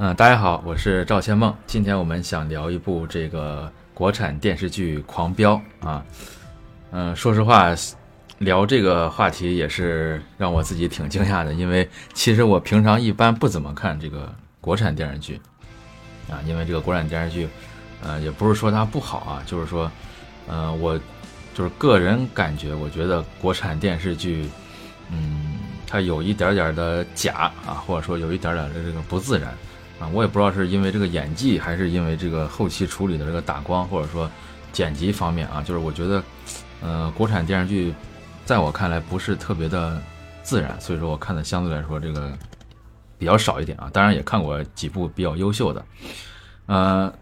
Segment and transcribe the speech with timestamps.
[0.00, 1.52] 嗯，大家好，我是赵千梦。
[1.66, 6.04] 今天我们想聊一部这个国产电视剧《狂飙》啊。
[6.92, 7.74] 嗯，说实话，
[8.38, 15.40] 聊这个话题也是让我自己挺惊讶的，因为其实我平常一般不怎么看这个国产电视剧
[16.30, 17.48] 啊，因为这个国产电视剧，
[18.00, 19.90] 呃，也不是说它不好啊，就是说，
[20.46, 20.96] 呃，我
[21.56, 24.48] 就是个人感觉，我觉得国产电视剧，
[25.10, 25.58] 嗯，
[25.88, 29.52] 它有一点点的假啊，或者说有一点点的这个不自然。
[30.00, 34.30] 啊，我也不知道是因为这个演技，还是因为这个后期处理的这个打光，或者说
[34.72, 36.22] 剪辑方面啊，就是我觉得，
[36.80, 37.92] 呃，国产电视剧
[38.44, 40.00] 在我看来不是特别的
[40.42, 42.32] 自然，所以说我看的相对来说这个
[43.18, 43.90] 比较少一点啊。
[43.92, 45.84] 当然也看过几部比较优秀的，
[46.66, 47.12] 呃，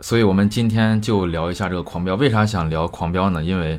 [0.00, 2.14] 所以我们今天就聊一下这个《狂飙》。
[2.16, 3.44] 为啥想聊《狂飙》呢？
[3.44, 3.78] 因为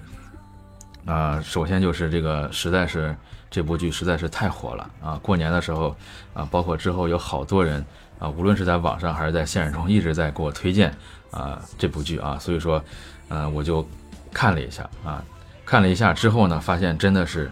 [1.06, 3.14] 啊，首先就是这个实在是。
[3.50, 5.20] 这部剧实在是太火了啊！
[5.22, 5.96] 过年的时候
[6.34, 7.84] 啊，包括之后有好多人
[8.20, 10.94] 啊，无论是在网上还是在现实中，一直在给我推荐
[11.32, 12.84] 啊这部剧啊，所以说，
[13.30, 13.88] 呃，我就
[14.34, 15.24] 看了一下啊，
[15.66, 17.50] 看了一下之后呢，发现真的是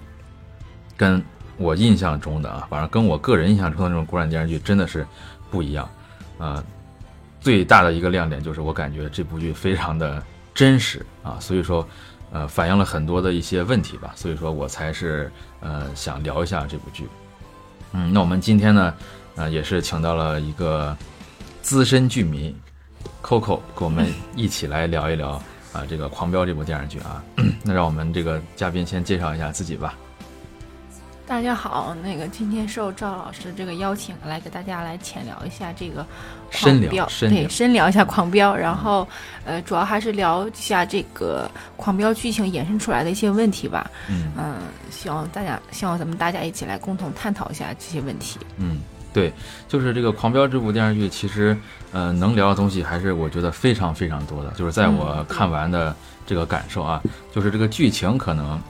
[0.97, 1.23] 跟
[1.57, 5.07] 我印象中的啊，反正跟我个人印象中的那种国产电视剧真的是
[5.49, 5.89] 不一样
[6.37, 6.63] 啊。
[7.39, 10.21] 最大的一个亮点就是我感觉这部剧非常的
[10.53, 11.87] 真实啊，所以说。
[12.31, 15.31] 呃，反映了很多的一些问题吧，所以说我才是
[15.66, 17.08] 呃想聊一下这部剧。
[17.94, 18.94] 嗯，那我们今天呢，
[19.35, 20.95] 呃，也是请到了一个
[21.63, 22.55] 资深剧迷
[23.23, 24.05] Coco，跟我们
[24.36, 25.41] 一起来聊一聊
[25.73, 27.23] 啊这个《狂飙》这部电视剧啊。
[27.63, 29.95] 那让我们这个嘉宾先介绍一下自己吧。
[31.27, 36.05] 大家好，那个今天受赵老师这个邀请，来给大家来浅聊一下这个
[36.53, 39.07] 狂飙，对，深聊一下狂飙，然后
[39.43, 43.89] 呃，主要还是聊一下这个狂飙剧情衍生出来的一些问题吧。
[44.07, 44.57] 嗯嗯，
[44.91, 48.37] 希望大家，希望咱们大家一起来共同探讨一下这些问题。
[48.58, 48.81] 嗯，
[49.11, 49.33] 对，
[49.67, 51.58] 就是这个狂飙这部电视剧，其实
[51.91, 54.52] 呃，能聊的东西还是我觉得非常非常多的。
[54.52, 55.95] 就是在我看完的
[56.27, 57.02] 这个感受啊，
[57.33, 58.61] 就是这个剧情可能。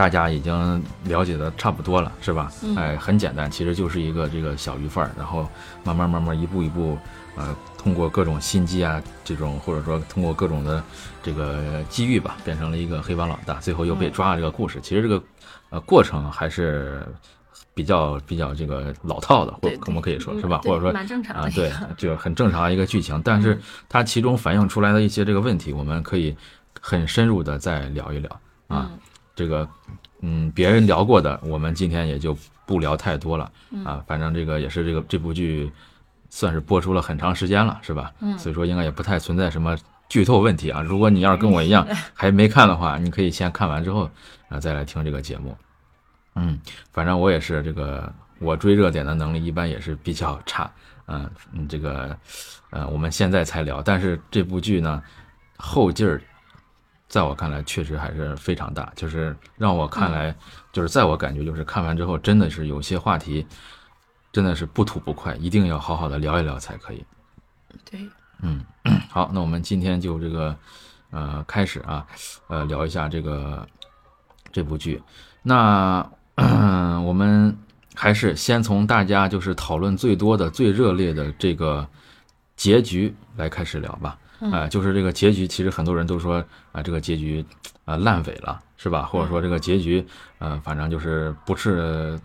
[0.00, 2.50] 大家已经了解的差不多了，是吧？
[2.74, 5.46] 哎，很简单，其实就是一个这个小鱼贩儿，然后
[5.84, 6.96] 慢慢慢慢一步一步，
[7.36, 10.82] 呃，通过各种心机啊，这种或者说通过各种的
[11.22, 14.80] 这个机遇吧，变成了一个黑帮老大，最后又被抓了这个故事。
[14.80, 15.22] 其实这个
[15.68, 17.06] 呃过程还是
[17.74, 20.62] 比较比较这个老套的，或我们可以说是吧？
[20.64, 20.90] 或者说
[21.34, 26.34] 啊，对，就很正常一个剧情，但是它其中反映出来的一些这个问题，我们可以
[26.80, 28.90] 很深入的再聊一聊啊。
[29.34, 29.68] 这个，
[30.20, 32.36] 嗯，别人聊过的，我们今天也就
[32.66, 33.50] 不聊太多了
[33.84, 34.04] 啊。
[34.06, 35.70] 反正这个也是这个这部剧，
[36.28, 38.12] 算是播出了很长时间了，是吧？
[38.20, 38.38] 嗯。
[38.38, 39.76] 所以说应该也不太存在什么
[40.08, 40.82] 剧透问题啊。
[40.82, 44.10] 如果你要是跟我一样 还没看的话，你可以先看完之后
[44.48, 45.56] 啊再来听这个节目。
[46.34, 46.60] 嗯，
[46.92, 50.70] 反正我也是这个，我追热点的能力一般也是比较差。
[51.06, 52.16] 嗯嗯，这个，
[52.70, 55.02] 呃，我们现在才聊，但是这部剧呢，
[55.56, 56.20] 后劲儿。
[57.10, 58.90] 在我看来，确实还是非常大。
[58.94, 60.34] 就是让我看来，
[60.72, 63.44] 就是在我感觉，就是看完之后，真的是有些话题，
[64.32, 67.04] 真的是不吐不快，一定要好好的聊一聊才可以。
[67.90, 68.08] 对，
[68.42, 68.64] 嗯，
[69.10, 70.56] 好，那我们今天就这个，
[71.10, 72.06] 呃，开始啊，
[72.46, 73.66] 呃，聊一下这个
[74.52, 75.02] 这部剧。
[75.42, 76.08] 那
[77.04, 77.56] 我们
[77.96, 81.86] 还是先从大家就是讨论最多的、最热烈的这个
[82.54, 84.16] 结局来开始聊吧。
[84.40, 86.42] 啊，就是这个结局，其实很多人都说
[86.72, 87.44] 啊，这个结局
[87.84, 89.02] 啊烂尾了，是吧？
[89.02, 90.02] 或者说这个结局，
[90.38, 92.18] 呃，反正就是不是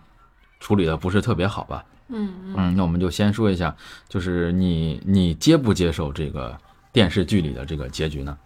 [0.58, 1.84] 处理的不是特别好吧？
[2.08, 2.74] 嗯嗯。
[2.74, 3.76] 那我们就先说一下，
[4.08, 6.58] 就是你你接不接受这个
[6.90, 8.38] 电视剧里的这个结局呢？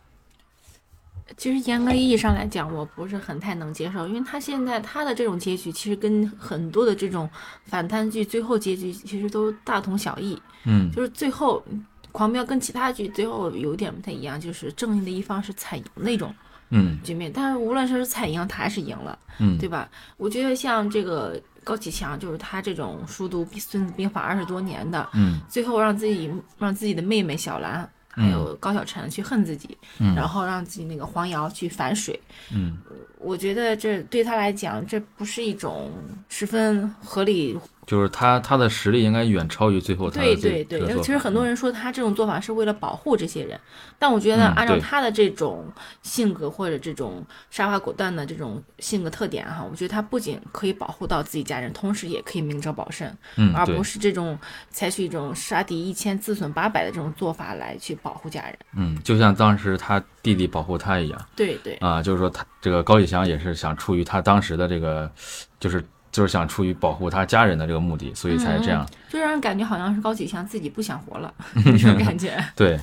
[1.37, 7.31] 其实严格意义上来讲，我不是很太能接受，因为他现在他的这种结局，其实跟很多的这种
[7.67, 10.37] 反贪剧最后结局其实都大同小异。
[10.65, 11.65] 嗯，就是最后。
[12.12, 16.34] 狂飙跟其他剧最后有点不太一样，就是正义的一方是惨赢那种，
[16.71, 17.30] 嗯，局面。
[17.33, 19.89] 但是无论是惨赢，他还是赢了，嗯，对吧？
[20.16, 32.18] 我觉得像这个高启强，就是他这种熟读《孙子兵法》二十多年的，嗯，最后让自己让自己的妹妹小兰还有高晓晨去恨自己，嗯，然后让自己那个黄瑶去反水，
[32.53, 32.78] 嗯，
[33.18, 35.91] 我觉得这对他来讲，这不是一种
[36.28, 37.59] 十分合理。
[37.91, 43.59] 就是他，他的实力应该远超于最后他的对对对，其实很多人说他这种做法是为了保护这些人，
[43.98, 45.66] 但我觉得按照他的这种
[46.01, 54.39] 性格或者这种杀伐果断的这种性格特点哈，我觉得他不仅可以保护到自己家人，同时也可以明哲保身，嗯，而不是这种
[54.69, 58.57] 采取一种杀敌一千自损八百的这种做法来去保护家人。
[58.77, 61.27] 嗯，就像当时他弟弟保护他一样。
[61.34, 61.75] 对对。
[61.81, 65.10] 啊，就是说他这个高启强也是想出于他当时的这个，
[65.59, 65.84] 就是。
[66.12, 71.33] 就是想出于保护他家人的这个目的，所以才这样，就让人感觉好像是高启强自己不想活了
[71.65, 72.36] 那种感觉。
[72.57, 72.78] 对，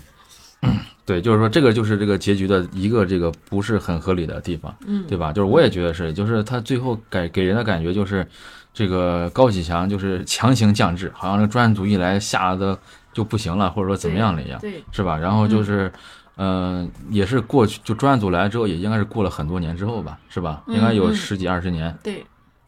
[1.05, 5.33] 对，就是说这个就是这个结局的一个这个不是很合理的地方，嗯，对吧？
[5.33, 8.25] 就是我也觉得是，就是他最后给给人的感觉就是
[8.73, 12.77] 这个高启强就是强行降智，好像这专案组一来吓得
[13.13, 15.17] 就不行了，或者说怎么样了一样，对，是吧？
[15.17, 15.91] 然后就是。
[16.39, 20.61] 嗯，也是过去就专案组来之后，也应该是过了很多年之后吧，是吧？
[20.67, 21.91] 应该有十几二十年。
[22.03, 22.23] 对。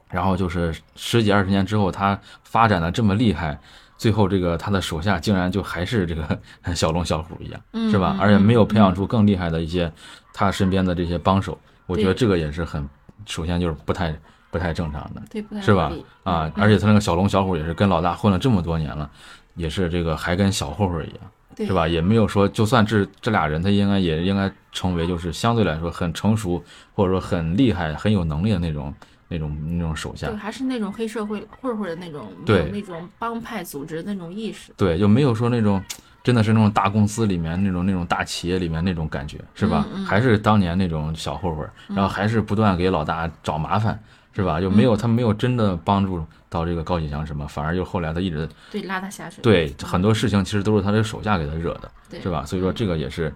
[0.09, 3.59] 然后就是十几二十年之后，他发展的这么厉害，
[3.97, 6.39] 最后这个他的手下竟然就还是这个
[6.75, 7.61] 小龙小虎一样，
[7.91, 8.17] 是吧？
[8.19, 9.91] 而且没有培养出更厉害的一些
[10.33, 12.87] 他身边的这些帮手，我觉得这个也是很，
[13.25, 14.15] 首先就是不太
[14.51, 15.91] 不太正常的，对，是吧？
[16.23, 19.09] 啊，而且他那个小龙小虎也是跟老大混了这么多年了，
[19.55, 21.19] 也是这个还跟小混混一样。
[21.67, 21.85] 是吧？
[21.85, 26.63] 也没有说，就算这这俩人，他应该也应该成为就是相对来说很成熟，
[26.93, 28.93] 或者说很厉害、很有能力的那种、
[29.29, 30.27] 那种、那种手下。
[30.27, 34.73] 对，还是那种黑社会混混的那种，对那种帮派组织的那种意识。
[34.75, 35.81] 对，就没有说那种
[36.21, 39.87] 真的是那种大公司里面那种那种大企业里面那种感觉，是吧？
[40.05, 43.97] 还是当年那种小混混，然后还是不断给老大找麻烦，
[44.33, 44.59] 是吧？
[44.59, 46.21] 就没有他没有真的帮助。
[46.51, 52.43] 到这个高启强什么，反而就后来他一直对拉他下水，对很多事情其实都是他的手下给他惹的，是吧？
[52.43, 53.31] 所以说这个也是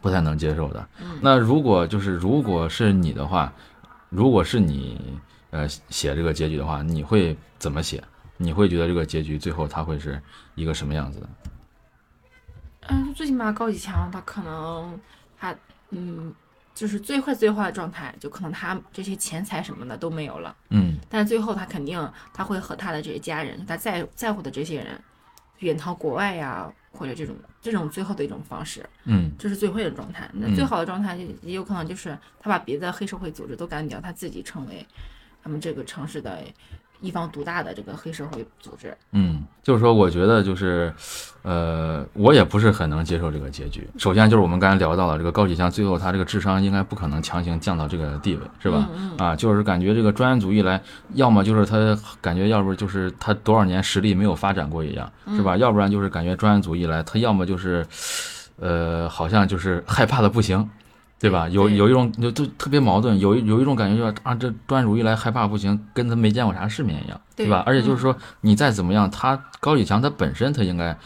[0.00, 0.82] 不太能接受的。
[1.20, 3.52] 那如果就是如果是你的话，
[4.10, 5.18] 如果是你
[5.50, 8.04] 呃写这个结局的话，你会怎么写？
[8.36, 10.20] 你会觉得这个结局最后他会是
[10.54, 11.28] 一个什么样子的？
[12.88, 15.00] 嗯，最起码高启强他可能
[15.38, 15.56] 他
[15.88, 16.34] 嗯。
[16.72, 20.56] 就是最坏最坏的状态，就可能他这些钱财什么的都没有了。
[20.70, 24.98] 嗯，但是最后他肯定他会和他的这些家人，他在在乎的这些人，
[25.58, 28.84] 远逃国外呀，或者这种这种最后的一种方式。
[29.04, 30.30] 嗯，这是最坏的状态。
[30.34, 34.86] 那最好的状态也有可能就是他把别的黑社会组织都干掉，他自己成为
[35.42, 36.42] 他们这个城市的。
[37.00, 40.92] 一方独大的这个黑社会组织，嗯，就是说，我觉得就是，
[41.42, 43.88] 呃，我也不是很能接受这个结局。
[43.96, 48.88] 首先就是我们刚才聊到了这个高启强，最后他这个智商应该不可能强行降到这个地位，是吧？
[49.18, 50.80] 啊，就是感觉这个专案组一来，
[51.14, 55.56] 要么就是他感觉，要不就是他多少年实力没有发展过一样，是吧？
[55.56, 57.86] 要不然就是感觉专案组一来，他要么就是，
[58.58, 60.68] 呃，好像就是害怕的不行。
[61.20, 61.46] 对吧？
[61.50, 67.62] 有有一种就就特别矛盾，有有一种感觉就是啊，这专案组一来害怕不行，跟他没见过啥世面一样，对吧？
[67.66, 70.96] 而且就是说，你再怎么样，他高启强他本身他应该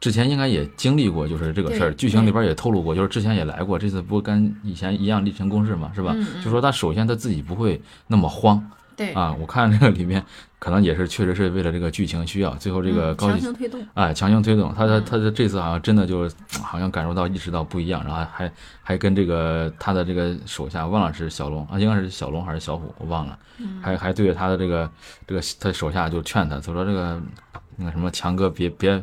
[0.00, 6.12] 之前应该也经历过，就是这个事儿，剧情里边也透露过，就是之前也来过，这次不跟以前一样例行公事嘛，是吧？
[6.44, 8.60] 就说他首先他自己不会那么慌。
[8.96, 9.12] 对。
[9.12, 10.24] 啊，我看这个里面
[10.58, 16.30] 可能也是确实是为了这个剧情需要，最后这个高强行推动，哎，强行推动，他他他的这次好像真的就
[16.62, 18.52] 好像感受到意识到不一样，然后还
[18.82, 23.38] 还跟这个他的这个手下忘了是小龙啊，应该是小龙还是小虎，我忘了，
[23.80, 24.90] 还还对着他的这个
[25.26, 27.20] 这个他手下就劝他，他说这个
[27.76, 29.02] 那个什么强哥别别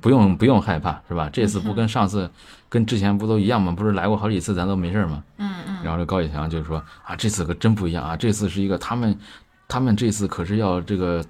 [0.00, 1.30] 不用不用害怕是吧？
[1.32, 2.30] 这次不跟上次
[2.68, 3.72] 跟之前不都一样吗？
[3.72, 5.22] 不是来过好几次咱都没事吗？
[5.38, 5.78] 嗯嗯。
[5.82, 8.16] 然后这高启强就说啊，这次可真不一样啊！
[8.16, 9.18] 这次是一个他们，
[9.66, 11.24] 他们这次可是要这个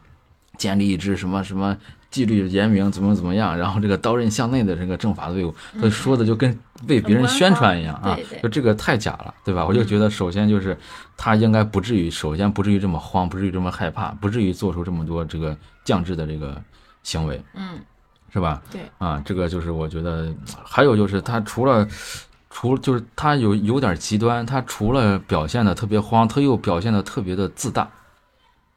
[0.56, 1.76] 建立一支什么什么
[2.10, 3.56] 纪律严明，怎么怎么样？
[3.56, 6.58] 然后这个刀刃向内的这个政法队伍，他说的就跟
[6.88, 8.18] 为别人宣传一样啊！
[8.42, 9.64] 就这个太假了，对吧？
[9.66, 10.76] 我就觉得，首先就是
[11.16, 16.60] 他应该不至于，首先不至于这么慌，不至于这么害怕，不至于做出这么多这个降智的这个
[17.02, 17.78] 行为，嗯，
[18.32, 18.62] 是吧？
[18.70, 20.32] 对啊，这个就是我觉得，
[20.64, 21.86] 还有就是他除了。
[22.50, 27.88] 除就是他有有点极端，他除了表现的特别慌，他又表现的特别的自大，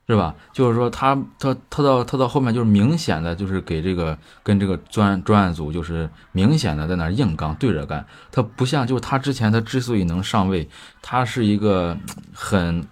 [0.08, 0.36] 是吧？
[0.52, 10.68] 就是说他他他到他到后面就是明显的就是给这个跟这个专专案组就是明显的在那硬刚对着干，他不像就是他之前他之所以能上位，
[11.02, 11.98] 他是一个
[12.34, 12.86] 很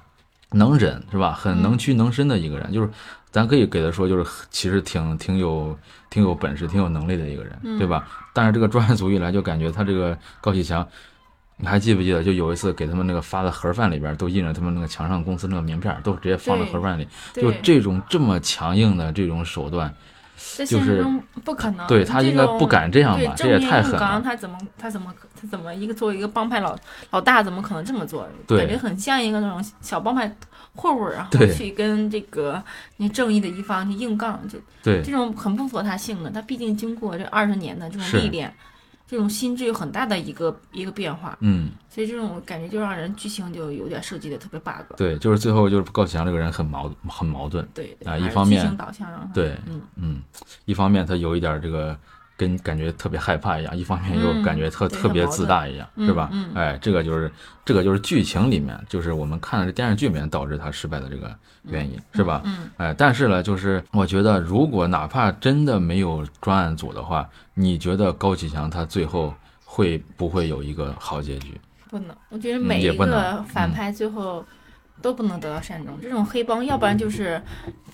[0.52, 1.32] 能忍是吧？
[1.34, 2.90] 很能屈能伸的一个人，就是
[3.32, 5.78] 咱可以给他说就是其实挺挺有。
[6.12, 8.04] 挺有本事、挺有能力的一个人，对吧？
[8.34, 10.84] 但是这个专案组一来，就感觉他这个高启强，
[11.58, 12.24] 你还记不记得？
[12.24, 17.08] 就有一次给他们那个发的盒饭里边，都印着他们那个墙上公司那个名片，都直接放在盒饭里。
[17.36, 19.94] 就这种这么强硬的这种手段，
[20.66, 21.06] 就是
[21.44, 21.88] 不可能。
[21.88, 23.34] 对他应该不敢这样吧？
[23.36, 24.22] 这也太狠了。
[24.24, 26.76] 他怎么他怎么他怎么一个作为一个帮派老
[27.12, 28.28] 老大，怎么可能这么做？
[28.48, 30.36] 感觉很像一个那种小帮派。
[30.76, 32.62] 混混，然后去跟这个
[32.98, 36.30] 那正义的一方去硬杠，就对这种很不符合他性格。
[36.30, 38.54] 他毕竟经过这二十年的这种历练，
[39.10, 41.36] 这种心智有很大的一个一个变化。
[41.42, 44.96] 嗯，所以这种感觉就让人剧情就有点设计的特别 bug。
[44.96, 47.68] 对，就是最后就是高启强这个人很矛很矛盾。
[47.74, 50.22] 对啊，一方面导向对，嗯嗯，
[50.66, 51.98] 一方面他有一点这个
[52.40, 56.32] 跟感觉特别害怕一样，一方面又感觉特特别自大一样，是吧？
[56.56, 57.30] 哎，这个就是
[57.66, 62.42] 这个就是剧情里面，就是我们看的这电视剧里面导致他失败的这个原因，是吧？
[62.46, 69.34] 嗯，哎，但是呢，就是我觉得，如果哪怕真的没有专案组的话，你觉得高启强他最后
[69.66, 71.60] 会不会有一个好结局？
[71.90, 74.46] 不能，我觉得每一个反派最后
[75.02, 76.00] 都不能得到善终。
[76.02, 77.42] 这种黑帮，要不然就是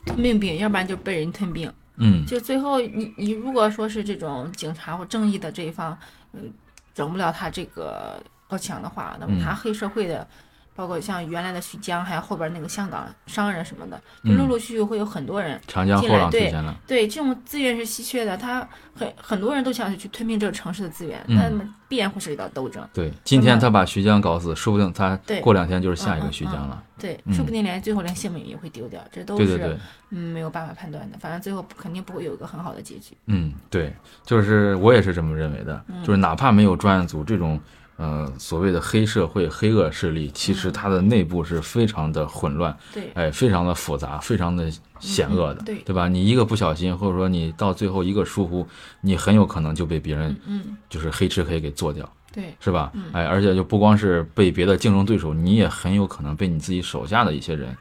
[0.06, 1.68] 吞并兵，要不然就被人吞并。
[1.98, 5.98] 嗯，就最后你你如果说是这种警察或正义的这一方，
[6.34, 6.52] 嗯，
[6.94, 10.28] 整不了他这个高强的话，那么他黑社会的。
[10.76, 16.54] 包括像原来的徐江，还有后边那个香港商人什么的，就陆陆续续会有很多人长江后浪对
[16.86, 22.86] 对，这种资源是稀缺的，他很很多人都想去吞并这个城市的资源，那么必然会涉及到斗争。
[22.94, 26.84] 对，今天他把徐江搞死，说不定他过两天就是下一个徐江了。
[27.00, 29.78] 对，说不定连最后连性命也会丢掉，这都是
[30.10, 31.18] 嗯没有办法判断的。
[31.20, 33.16] 反正最后肯定不会有一个很好的结局。
[33.28, 33.94] 嗯，对，
[34.26, 37.58] 就是我也是这么认为的，就是哪怕没有专案组这种。
[37.98, 46.10] 呃，所谓的黑社会、黑恶势力，其实它的内部是非常的混乱，对，哎，非常的复杂，非常的险恶的，对，对吧？
[46.10, 48.68] 你一个不小心，或者说你到最后一个疏忽，
[49.00, 52.92] 你很有可能就被别人，嗯，就是黑吃黑给做掉，对，是吧？
[53.14, 57.74] 哎，而且就不光是被别的竞争对手，你也很有可能被你自己手下的一些人，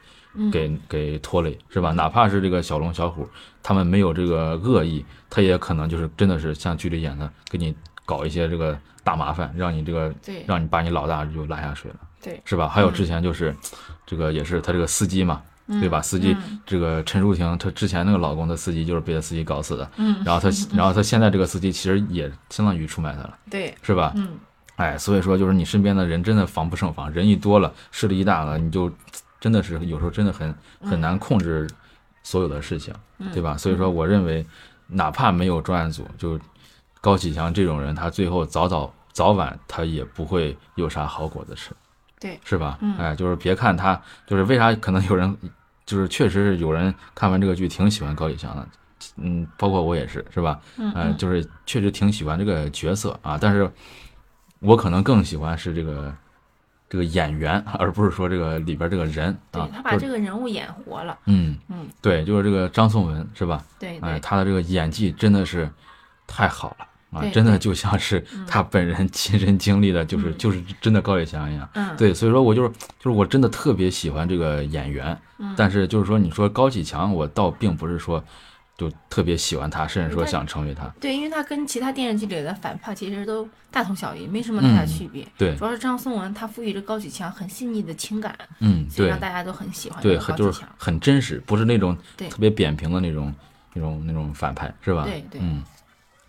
[0.49, 1.91] 给给拖累，是吧？
[1.91, 3.27] 哪怕是这个小龙、小虎，
[3.61, 8.77] 他们没有这个恶意，他也可能就是真的是像剧里演的，给你搞一些这个。
[9.05, 10.11] 大麻烦，让你这个，
[10.47, 12.67] 让你把你老大就拉下水了，对，是吧？
[12.67, 13.55] 还有之前就是，
[14.03, 15.43] 这个也是他这个司机嘛，
[15.79, 16.01] 对吧？
[16.01, 16.35] 司机
[16.65, 24.11] 这个陈淑婷，她之前那个老公的司机就是被他司机搞死的，嗯，然后他，然后他现在这个司机其实也相当于出卖他了，对，是吧？
[24.15, 24.29] 嗯，
[24.77, 28.91] 哎，所以说就是你身边的人真的防不胜防，人一多了，势力一大了，你就
[29.39, 31.69] 真的是有时候真的很很难控制
[32.23, 32.91] 所有的事情，
[33.31, 33.55] 对吧？
[33.55, 34.43] 所以说，我认为
[34.87, 36.39] 哪怕没有专案组，就。
[37.05, 41.69] 高启强这种人，他最后早早早晚他也不会有啥好果子吃，
[42.19, 42.79] 对，是吧？
[42.81, 45.37] 嗯，哎，就是别看他，就是为啥可能有人，
[45.85, 48.67] 就是确实是有人看完这个剧挺喜欢高启强的，
[49.17, 50.59] 嗯，包括我也是，是吧？
[50.77, 53.71] 嗯，就是确实挺喜欢这个角色啊，但是
[54.61, 56.11] 我可能更喜欢是这个
[56.89, 63.63] 这个演员， 而不是说这个里边这个人啊，他把这个人物演活了，嗯嗯，对，就是这个张颂文，是吧？
[63.77, 65.69] 对，哎，他的这个演技真的是
[66.25, 66.87] 太好了。
[67.15, 71.67] 啊，真的就像是他本人亲身经历的，就是就是真的高启强一样。
[71.73, 72.69] 嗯，对，所以说我就是
[72.99, 75.17] 就是我真的特别喜欢这个演员。
[75.37, 78.23] 嗯，但是就是说，你说高启强，我倒并不是说
[78.77, 80.85] 就特别喜欢他，甚至说想成为他。
[80.99, 85.27] 对，因为他跟其他电视剧里的反派其实都大同小异，没什么太大区别。
[85.37, 88.33] 对，主要是张颂文他赋予这高启强很细腻的情感。
[88.59, 90.01] 嗯，对，让大家都很喜欢。
[90.01, 93.33] 对，就是很真实，不是那种特别扁平的那种
[93.73, 95.03] 那种那种反派，是吧？
[95.03, 95.61] 对对，嗯。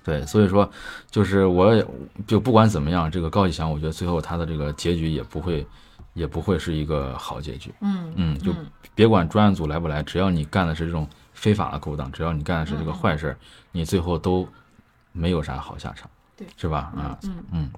[0.06, 0.70] 对，所以说，
[1.10, 1.84] 就是我
[2.28, 5.66] 就不管怎么样，这个高启强，我觉得最后他的这个结局也不会，
[6.14, 7.74] 也不会是一个好结局。
[7.80, 8.54] 嗯嗯，就
[8.94, 13.36] 别管专案组来不来，只要你干的是这种非法的勾当，只要你干的是这个坏事，
[13.72, 14.48] 你最后都
[15.10, 16.92] 没有啥好下场，对，是吧？
[16.96, 17.70] 啊，嗯嗯。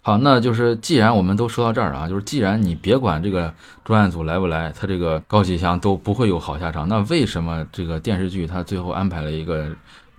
[0.00, 9.70] 好，那就是既然我们都说到这儿啊，就是既然你别管这个专案组来不来，他这个高启强都不会有好下场，那为什么这个电视剧他最后安排了一个？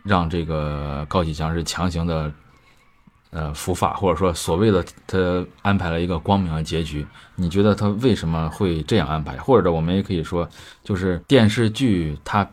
[0.03, 2.31] 让这个高启强是强行的，
[3.31, 7.05] 呃，伏法，或者说所谓的他安排了一个光明的结局。
[7.35, 9.37] 你觉得他为什么会这样安排？
[9.37, 10.47] 或者我们也可以说，
[10.83, 12.47] 就是电视剧它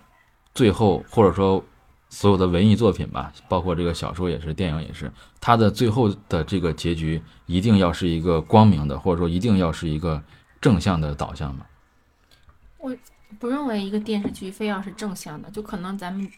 [0.55, 1.63] 最后，或者说
[2.09, 10.23] 所有的文艺作品吧，包括这个小说也是，电影也是，它的最后的这个结局一定要是一个光明的，或者说一定要是一个
[10.61, 11.67] 正向的导向吗？
[12.79, 12.97] 我
[13.39, 16.31] 不认为一个电视剧非要是正向的，就可能咱们。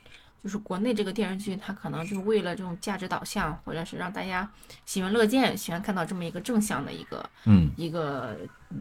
[0.43, 4.51] 就是国内这个电视剧，它可能就是为了这种价值导向，或者是让大家
[4.85, 8.37] 喜闻乐见，喜欢看到这么一个正向的一个，嗯，一个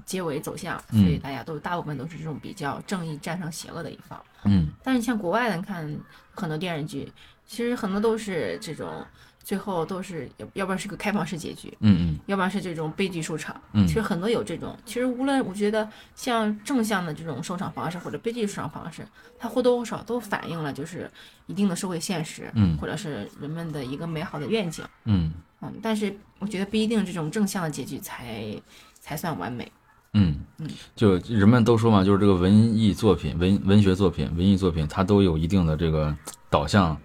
[0.06, 4.70] 结尾走向，所以大家都大部分都是这种比较正义战胜邪恶的一方，嗯。
[4.84, 6.00] 但是像国外的，你看
[6.34, 7.12] 很多电视剧，
[7.46, 9.06] 其实很多都是这种。
[9.43, 13.60] 最后都是要要不然是个开放式结局，嗯嗯，要不然是这种悲剧收场。
[13.74, 14.77] 嗯，其实很多有这种。
[14.86, 19.05] 其实无论我觉得像正向的这种收场方式，或者悲剧收场方式，
[19.38, 21.10] 它或多或少都反映了就是
[21.48, 25.74] 一定的社会现实，嗯，或者是人们的一个美好的愿景，嗯嗯。
[25.81, 28.55] 但是我觉得不一定这种正向的结局才
[29.00, 29.71] 才算完美。
[30.13, 36.15] 嗯嗯，就人们都说嘛，就是这个文艺作品、文文学作品、文艺作品，它都有一定的这个
[36.50, 36.98] 导向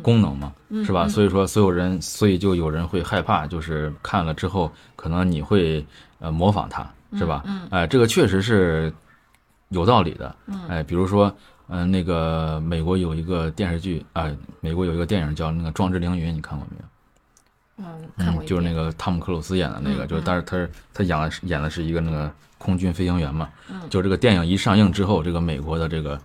[0.00, 0.52] 功能嘛，
[0.84, 1.08] 是吧？
[1.08, 5.84] 所以说，所有人，所以就有人会害怕，就是看了之后，可能你会
[6.20, 6.88] 呃模仿他，
[7.18, 7.44] 是吧？
[7.70, 8.92] 哎，这个确实是
[9.70, 10.34] 有道理的。
[10.68, 11.34] 哎，比如说。
[11.68, 16.84] 嗯，那个美国有一个电视剧啊，美国有一个电影叫那个《壮志凌云》，你看过没有？
[17.78, 17.84] 嗯，
[18.18, 18.44] 看过。
[18.44, 23.48] 就是那个汤姆克鲁斯演的那个，就是但是他是他演的是演的是一个那个空军飞行员嘛。
[23.70, 23.80] 嗯。
[23.90, 26.20] 就这个电影一上映之后，这个美国的这个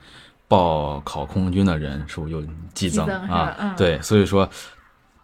[0.47, 3.73] 报考空军的人数又激增啊。
[3.77, 4.49] 对，所以说。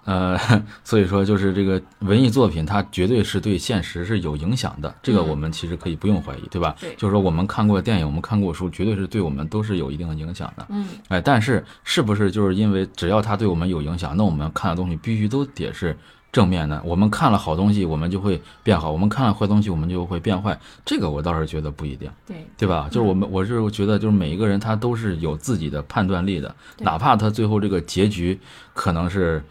[0.06, 0.38] 呃，
[0.84, 6.76] 所以说就是这个文艺作品，它绝对是对现实是有影响的，这个我们其实可以不用怀疑，对吧？
[6.80, 10.66] 对，就是说我们看过电影，我们看过书，绝对是对我们都是有一定的影响的。
[10.70, 15.98] 嗯，哎，但是是不是就是因为只要它对我们有影响，那我们看的东西必须都得是
[16.34, 16.82] 正面的？
[16.84, 20.60] 我们看了好东西，我们就会变好；我们看了坏东西，我们就会变坏。
[20.84, 22.90] 这个我倒是觉得不一定，对对吧？
[22.92, 28.38] 就是我们，我是觉得，就是每一个人他都是有自己的判断力的，哪怕他最后这个结局
[28.74, 29.42] 可能是。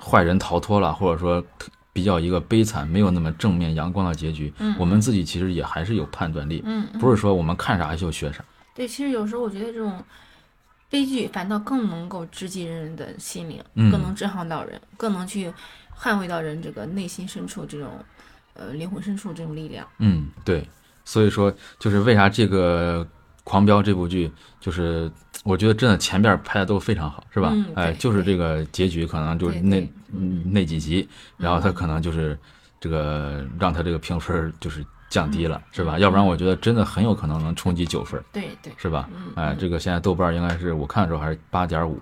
[0.00, 1.44] 坏人逃脱了，或者说
[1.92, 8.44] 比较一个悲惨、没有那么正面阳光的结局，我们自己其实也还是有判断力，嗯，不是说我们看啥就学啥。
[8.74, 10.02] 对，其实有时候我觉得这种
[10.90, 15.50] 悲剧反倒更能够直击人的心灵，更能震撼到人，更能去
[15.98, 17.88] 捍卫到人这个内心深处这种
[18.52, 19.86] 呃灵魂深处这种力量。
[19.98, 20.68] 嗯，对，
[21.06, 23.02] 所以说就是为啥这个
[23.46, 25.10] 《狂飙》这部剧就是。
[25.44, 27.54] 我觉得真的前边拍的都非常好，是吧？
[27.76, 29.88] 哎，就是这个结局可能就是那
[30.44, 32.36] 那几集，然后他可能就是
[32.80, 36.00] 这个让他这个评分就是降低了，是吧？
[36.00, 39.08] 要不然我觉得真的很有可能能冲击九分，对对，是吧？
[39.36, 42.00] 哎，这个现在豆瓣应该是我看的时候还是八点五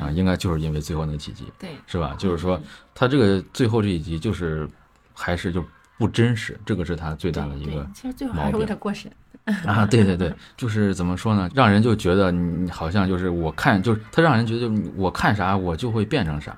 [0.00, 2.14] 啊，应该就是因为最后那几集，对，是吧？
[2.16, 2.58] 就是说
[2.94, 4.66] 他这个最后这一集就是
[5.12, 5.62] 还是就
[5.98, 9.12] 不真实，这个是他最大的一个，其实最后还是为了过审。
[9.64, 16.56] 啊，对对对，就是怎么说呢，让人就觉得你好像就是我看，就是他让人觉得我看啥我就会变成啥，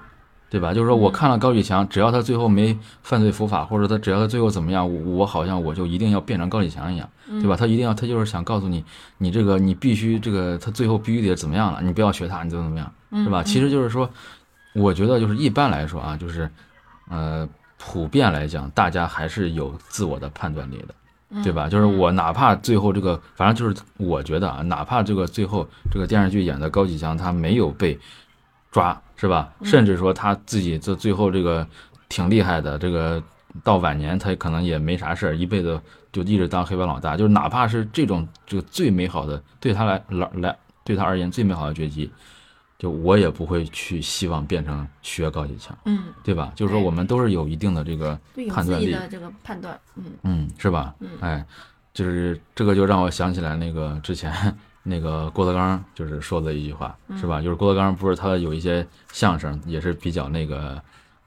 [0.49, 0.73] 对吧？
[0.73, 7.54] 就是说我看了高启强，只要他最后没犯罪伏法，或者他只要他最后怎么样，我好像我就一定要变成高启强一样，对吧？
[7.54, 8.83] 他一定要，他就是想告诉你，
[9.18, 12.90] 你这个你必须这个他最后必须得怎么样了，你不要学他，你怎么怎么样，
[13.23, 13.42] 是吧？
[13.42, 14.09] 其实就是说，
[14.73, 16.49] 我觉得就是一般来说啊，就是
[17.11, 20.95] 呃，普遍来讲，大家还是有自我的判断力的。
[21.43, 21.69] 对吧？
[21.69, 27.99] 就是我哪怕最后这个，反正就是我觉得啊，哪怕这个最后这个电视剧演的高启强他没有被
[28.71, 29.52] 抓，是吧？
[29.62, 31.67] 甚至说他自己这最后这个
[32.08, 33.23] 挺厉害的，这个
[33.62, 35.78] 到晚年他可能也没啥事儿，一辈子
[36.12, 37.17] 就一直当黑帮老大。
[37.17, 42.10] 就是哪怕是这种这个最美好的，对他来来来对他而言最美好的结局。
[42.78, 46.52] 就我也不会去希望变成学高启强，嗯，对吧？
[46.54, 48.17] 就是说我们都是有一定的这个
[48.54, 50.95] 判断力的这个判断，嗯嗯，是吧？
[51.00, 51.45] 嗯，哎，
[51.93, 54.32] 就是这个就让我想起来那个之前
[54.84, 57.43] 那个郭德纲就是说的一句话，是吧？
[57.43, 60.80] 就是郭德纲不是他有一些相声也是比较那个，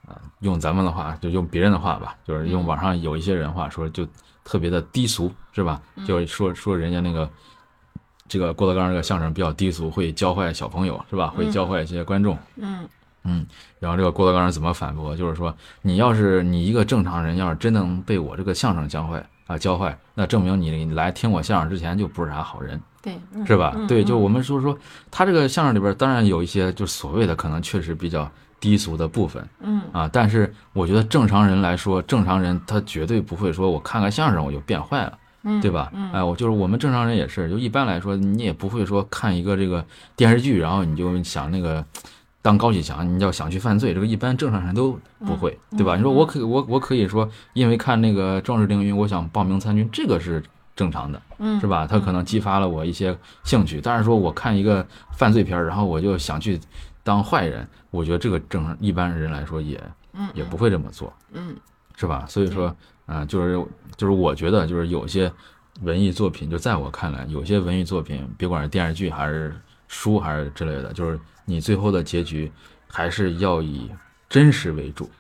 [0.07, 4.07] 呃，用咱们的话就用别人的话吧，就是用网上有一些人话说就
[4.45, 5.81] 特别的低俗，是吧？
[6.07, 7.29] 就说说人家那个。
[8.31, 11.33] 这个郭德纲这个相声比较低俗，会教坏小朋友，是吧？
[11.35, 12.37] 会教坏一些观众。
[12.55, 12.87] 嗯
[13.25, 13.45] 嗯。
[13.77, 15.13] 然后这个郭德纲怎么反驳？
[15.17, 23.75] 就是说，你要是你一个正常人，要是真能被我这个相声教坏啊，教坏，那证明你来听我相声之前就不是啥好人，对，是吧？
[23.85, 24.79] 对，就我们说说
[25.11, 29.45] 他这个相声里边，当然有一些就所谓的可能确实比较低俗的部分。
[29.59, 35.17] 嗯啊，但是我觉得正常人来说，正常人他绝对不会说我看个相声我就变坏了。
[35.59, 35.91] 对吧？
[36.13, 39.83] 哎，我就是我们正常人也是，就一般来说，你也不会说看一个这个
[40.15, 41.83] 电视剧，然后你就想那个
[42.43, 45.95] 当高启强，你要想去犯罪，这个一般正常人都不会，对吧？
[45.95, 50.43] 你说我可我我可以说，因为看那个《壮志凌云》，我想报名参军，这个是
[50.75, 51.19] 正常的，
[51.59, 51.87] 是吧？
[51.87, 56.59] 他可能激发了我一些兴趣，但是说我看一个犯罪片，然后我就想去
[57.03, 59.81] 当坏人，我觉得这个正一般人来说也
[60.35, 61.55] 也不会这么做，嗯，
[61.95, 62.25] 是吧？
[62.27, 62.75] 所以说。
[63.11, 63.61] 啊，就是
[63.97, 65.29] 就是我觉得就是有些
[65.81, 69.53] 文艺作品，就在我看来，有些文艺作品，别管是电视剧还是
[69.89, 72.49] 书还是之类的，就是你最后的结局
[72.87, 73.91] 还是要以
[74.29, 75.11] 真实为主，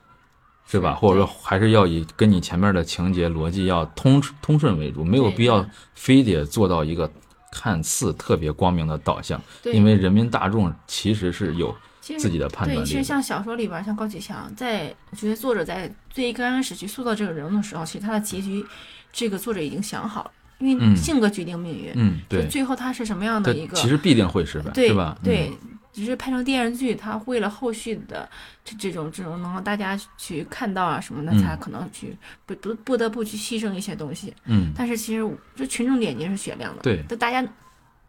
[0.65, 0.93] 是吧？
[0.93, 7.11] 或者说还是要以跟你前面的情节逻辑要通通顺为主，没有必要非得做到一个
[7.51, 11.75] 看似特别光明的导向，因为人民大众其实是有。
[12.17, 18.65] 自己的判断对，其实像小说里边，像高启强，在我觉得作者在最刚开始去塑造这个人物的时候，其实他的结局，
[19.11, 21.91] 这个作者已经想好了，因为性格决定命运。
[21.95, 22.47] 嗯，对。
[22.47, 23.75] 最后他是什么样的一个？
[23.75, 24.71] 其实必定会失败？
[24.71, 25.17] 对吧？
[25.23, 25.51] 对，
[25.93, 28.29] 只是拍成电视剧，他为了后续的
[28.63, 34.33] 这这种这种能让大家去看到啊什么的，才可能去不不不得不去牺牲一些东西。
[34.45, 34.71] 嗯。
[34.75, 36.81] 但是其实这群众眼睛是雪亮的。
[36.81, 37.01] 对。
[37.17, 37.45] 大家。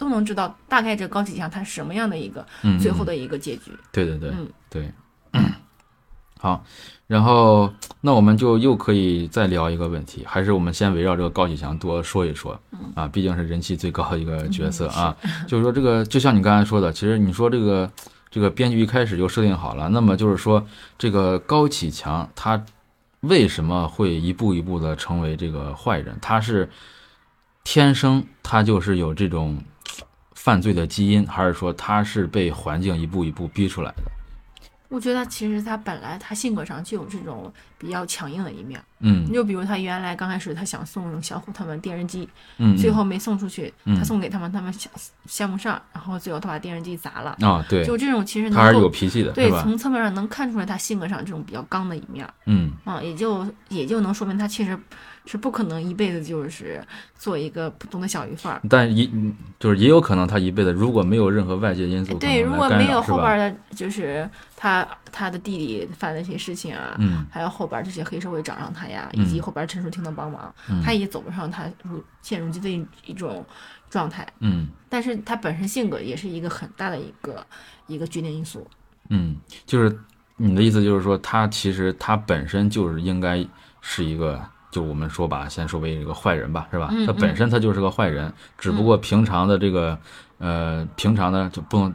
[0.03, 2.45] 都能知道大概这高启强他什么样的一个
[2.81, 3.71] 最后的一个结局。
[3.93, 4.93] 对对对，嗯对。
[6.41, 6.65] 好，
[7.07, 12.61] 然后那我们就又可以再聊一个问题，还是我们先围绕这个高启强多说一说
[12.97, 15.17] 啊，毕竟是人气最高的一个角色啊。
[15.47, 17.89] 就是说这个，就像你刚才说的，其实你说这个
[18.29, 20.67] 这个编剧一开始就设定好了，那么就是说
[20.99, 22.61] 这个高启强他
[23.21, 26.19] 为什么会一步一步的成为这个坏人？
[26.21, 26.69] 他是
[27.63, 29.63] 天生他就是有这种
[30.43, 34.03] 犯罪的基因，还是说他是被环境一步一步逼出来的？
[34.89, 42.29] 我觉得其实他本来他性格上就有这种比较强硬的一面，嗯，你就比如他原来刚开始他想送小虎他们电视机，
[42.59, 44.93] 嗯，最后没送出去，他送给他们，他们项
[45.27, 54.77] 项目上，然后最后他把电视机砸了，啊，对，就这种其实他还是有脾气的，对，从侧面上能看出来他性格上这种比较刚的一面，嗯，啊，也就也就能说明他其实。
[55.25, 56.85] 是不可能一辈子就是
[57.17, 59.09] 做一个普通的小鱼贩儿，但也
[59.61, 70.53] 就是也有可能他一辈子如果没有任何外界因素，对，如果没有后边的，就是他他的弟弟犯的一些事情啊，嗯，还有后边这些黑社会找上他呀，以及后边陈淑婷的帮忙，
[70.85, 73.47] 他也走不上他如现如今的一一种
[73.89, 77.47] 状态，嗯，但是他本身性格也是一个很大的一个
[77.87, 78.67] 一个决定因素，
[79.09, 79.97] 嗯，就是
[80.37, 83.47] 你的意思就是说他其实他本身就是应该
[83.81, 84.45] 是一个。
[84.73, 86.93] 就我们说吧，先说为一个坏人吧，是吧？
[87.07, 89.97] 他本身他就是个坏人，只不过平常的这个，
[90.39, 91.95] 呃，平常的就不能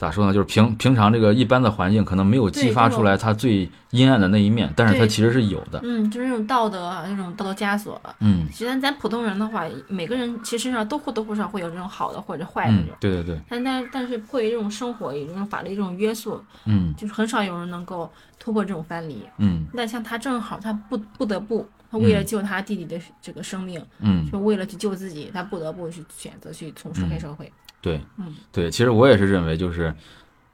[0.00, 0.32] 咋说呢？
[0.32, 5.78] 就是平平常这个一般的环境可能没有激发出来他最阴暗的那一面，但是他其实是有的。
[5.82, 8.00] 嗯，就是那种道德啊，那种道德枷锁。
[8.20, 12.72] 嗯，其实咱普通人的话，每个人其实身上都或多或少会有这种好的或者坏的。
[12.72, 13.38] 嗯，对对对。
[13.46, 18.10] 但但但是迫于这种生活，有这种法律这种约束，嗯，就是很少有人能够。
[18.42, 27.52] 突破这种藩篱，嗯，那像他正好，他不不得不，他为了救他弟弟的这个生命，嗯，就为了去救自己，他不得不去选择去从事黑社会。
[27.80, 29.94] 对，嗯，对，其实我也是认为，就是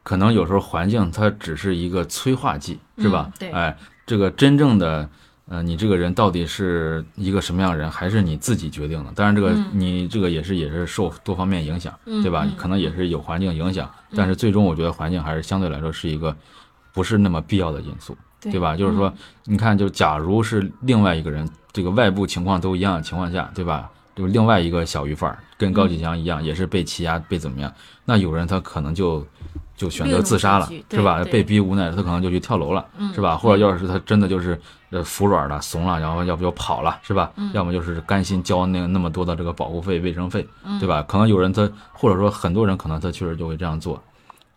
[0.02, 3.30] 可能有时候环境它只是一个催化剂，是吧？
[3.38, 5.08] 对，哎，这个真正的，
[5.48, 9.12] 呃，你这个人到底是一个什么样的人，还是你自己决定的？
[9.14, 12.46] 当然，这个你这个也是也是受多方面影响，对吧？
[12.56, 16.34] 可能也是有环境影响，但是最终我觉得环境还是相对来说是一个。
[16.92, 18.74] 不是那么必要的因素，对吧？
[18.74, 19.12] 就是说，
[19.44, 23.90] 你看，就假如是另外一个人，这个外部情况都一样的情况下，对吧？
[24.14, 27.72] 就另外一个小鱼贩儿跟高启强一样，也是被欺压，被怎么样？
[28.04, 29.26] 那有人他可能就
[29.76, 31.22] 就选择自杀了，是吧？
[31.24, 33.36] 被逼无奈，他可能就去跳楼了，是吧？
[33.36, 37.32] 或者要是他真的就是呃服软了、怂了，然后要不就跑了，是吧？
[37.52, 40.46] 要么就是甘心交那那么多的这个保护费、卫生费，
[40.78, 41.02] 对吧？
[41.02, 44.02] 可能有人他或者说很多人可能他确实就会这样做。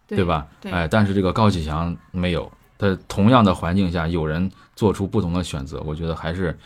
[0.07, 0.47] 对吧？
[0.71, 6.57] 哎，但是这个高启强没有，他同样的环境下，有人做出不同的选择，我觉得还是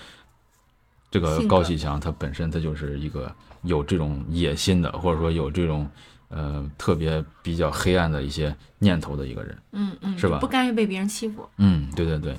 [1.12, 3.30] 这个高启强他本身他就是一个
[3.64, 5.90] 有这种野心的，或者说有这种
[6.30, 9.58] 呃特别比较黑暗的一些念头的一个人。
[9.72, 10.40] 嗯嗯，是吧？
[10.40, 11.48] 不甘于被别人欺负。
[11.58, 12.38] 嗯，对对对。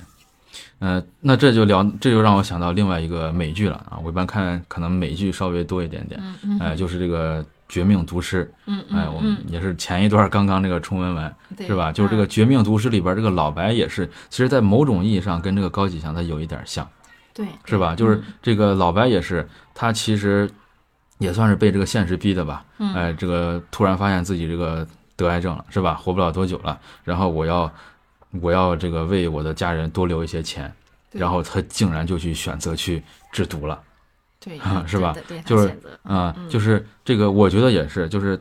[0.78, 3.98] 嗯，那这就聊，这就让我想到另外一个美剧了啊。
[4.04, 6.20] 我一般看可能美剧稍微多一点点，
[6.60, 7.44] 哎，就是这个。
[7.66, 11.90] 绝命毒师，嗯哎，我们也是前一段刚刚这个重温完，是吧？
[11.90, 16.86] 就是这个绝命毒师里边这个老白也是，其实，在某种意义上跟这个高启强他有一点像，
[17.32, 17.96] 对，是吧？
[17.96, 20.48] 就是这个老白也是，他其实
[21.18, 25.94] 也算是被这个现实逼的吧，哎，这个突然发现自己这个得癌症了，是吧？
[25.94, 27.72] 活不了多久了，然后我要
[28.40, 30.72] 我要这个为我的家人多留一些钱，
[31.12, 33.80] 然后他竟然就去选择去制毒了。
[34.40, 35.14] 对， 是吧？
[35.46, 38.38] 就是啊，就是这个，我觉得也是，就是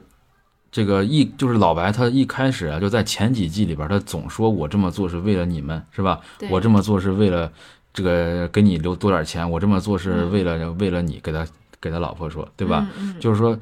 [0.72, 6.20] 这个一，就是老白他一开始啊，就在前几季里边，他总说我这么做是为了你们，是吧？
[6.50, 7.50] 我这么做是为了
[7.94, 11.48] 这个给你留多点钱，我这么做是为了为了你，给他
[11.84, 12.90] 给他老婆说，对吧？
[13.20, 13.60] 就是说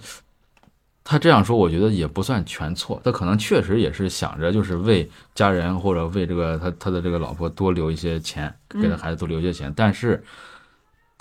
[1.03, 10.23] 他这样说，我觉得也不算全错，他可能确实也是想着就是为家人或者为这个他他的这个老婆多留一些钱，给他孩子多留一些钱，但是。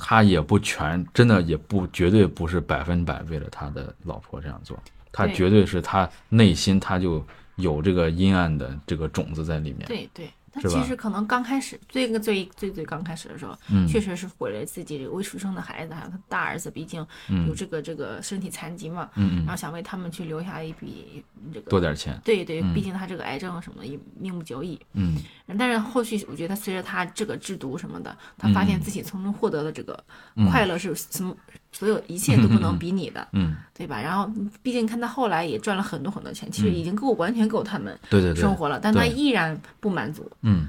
[0.03, 4.75] 他也不全，真的也不绝对不是百分百为了他的老婆这样做，
[5.13, 7.23] 他绝对是他内心他就
[7.57, 9.87] 有这个阴暗的这个种子在里面。
[9.87, 10.31] 对对。
[10.53, 17.07] 他其实可能刚开始，最个最最最刚开始的时候，确实是毁了自己这个未出生的孩子，还有他大儿子，毕竟
[17.47, 22.21] 有这个这个身体残疾嘛，然后想为他们去留下一笔这个多点钱。
[22.25, 24.81] 对对，毕竟他这个癌症什么的，命不久矣。
[24.95, 25.17] 嗯，
[25.59, 30.03] 但是后续我觉得，随着他这个制毒什么的，他发现自己从中获得的这个
[30.51, 31.37] 快乐是什么？
[31.73, 34.01] 所有一切都不能 比拟的，嗯，对吧？
[34.01, 34.31] 然后，
[34.63, 40.69] 毕竟看他后来也赚了很多很多钱，其实已经够完全够他们对对生活了，但他依然不满足，嗯，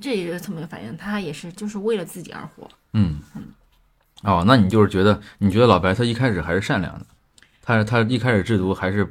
[0.00, 3.18] 这也是侧面反映他也是就是为了自己而活，嗯。
[3.36, 3.42] 嗯，
[4.22, 7.06] 哦，那你就是觉得你觉得老白他一开始还是善良的，
[7.62, 9.06] 他他一开始制毒还是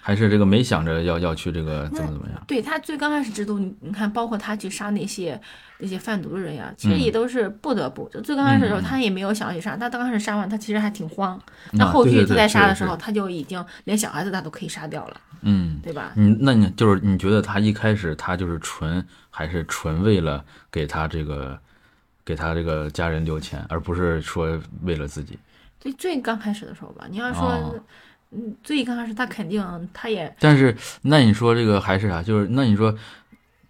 [0.00, 2.44] 还是这个没想着要要去这个怎么怎么样？
[2.46, 5.40] 对他最刚开始制毒，你你看，包括他去杀那些
[5.78, 8.08] 那些贩毒的人呀，其实也都是不得不。
[8.10, 9.76] 就最刚开始的时候，他也没有想要去杀。
[9.76, 11.40] 他刚开始杀完，他其实还挺慌。
[11.72, 15.20] 那后续他在杀的时候，他就已经连小孩子他都可以杀掉了。
[15.40, 16.12] 嗯，对吧？
[16.14, 21.58] 你那你就是你觉得他一开始他就是纯还是纯为了给他这个
[22.24, 25.38] 给他这个家人留钱，而不是说为了自己？
[25.84, 27.78] 最最刚开始的时候吧，你要说，
[28.30, 30.34] 嗯，最刚开始他肯定他也。
[30.40, 32.22] 但是那你说这个还是啥？
[32.22, 32.94] 就是那你说，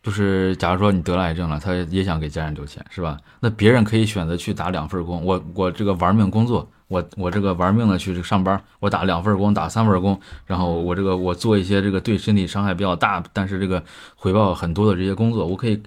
[0.00, 3.18] 就是假如说你得了癌症了，他也想给家人留钱，是吧？
[3.40, 13.82] 那别人可以选择去打两份工，我我这个玩命工作，我我这个玩命的去上班，我打两份工，打三份工，然后我这个我做一些这个对身体伤害比较大，但是这个
[14.14, 15.82] 回报很多的这些工作，我可以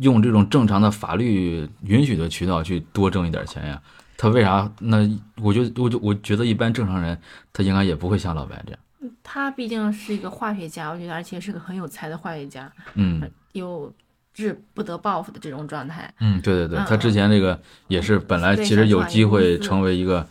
[0.00, 3.80] 用这种正常的法律允许的渠道去多挣一点钱呀。
[4.20, 4.70] 他为啥？
[4.80, 4.98] 那
[5.40, 7.18] 我觉得，我就我觉得，一般正常人
[7.54, 8.78] 他应该也不会像老白这样。
[9.22, 12.70] 他毕竟是一个化学家，我觉得，而且是个很有才的化学家。
[12.96, 13.90] 嗯，有
[14.34, 16.12] 志不得报复的这种状态。
[16.20, 20.28] 嗯，对对对，他之前这个也是本来其实有机会成为一个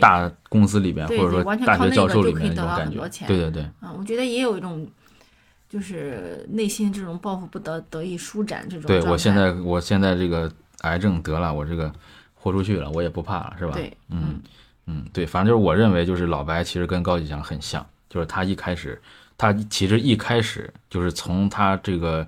[0.00, 3.26] 大公司里边，或者说大学教授里面那种感觉。
[3.26, 3.64] 对对对。
[3.80, 4.86] 啊，我觉得也有一种，
[5.68, 8.86] 就是内心这种报复不得得以舒展这种。
[8.86, 10.48] 对我现在，我现在这个
[10.82, 11.92] 癌症得了，我这个。
[12.42, 13.72] 豁出去了，我也不怕了，是吧？
[13.74, 14.42] 对，嗯
[14.88, 19.00] 嗯，对，反正就是我认为，就是老白其实跟高启强很像，就是他一开始，
[19.38, 22.26] 他其实一开始就是从他这个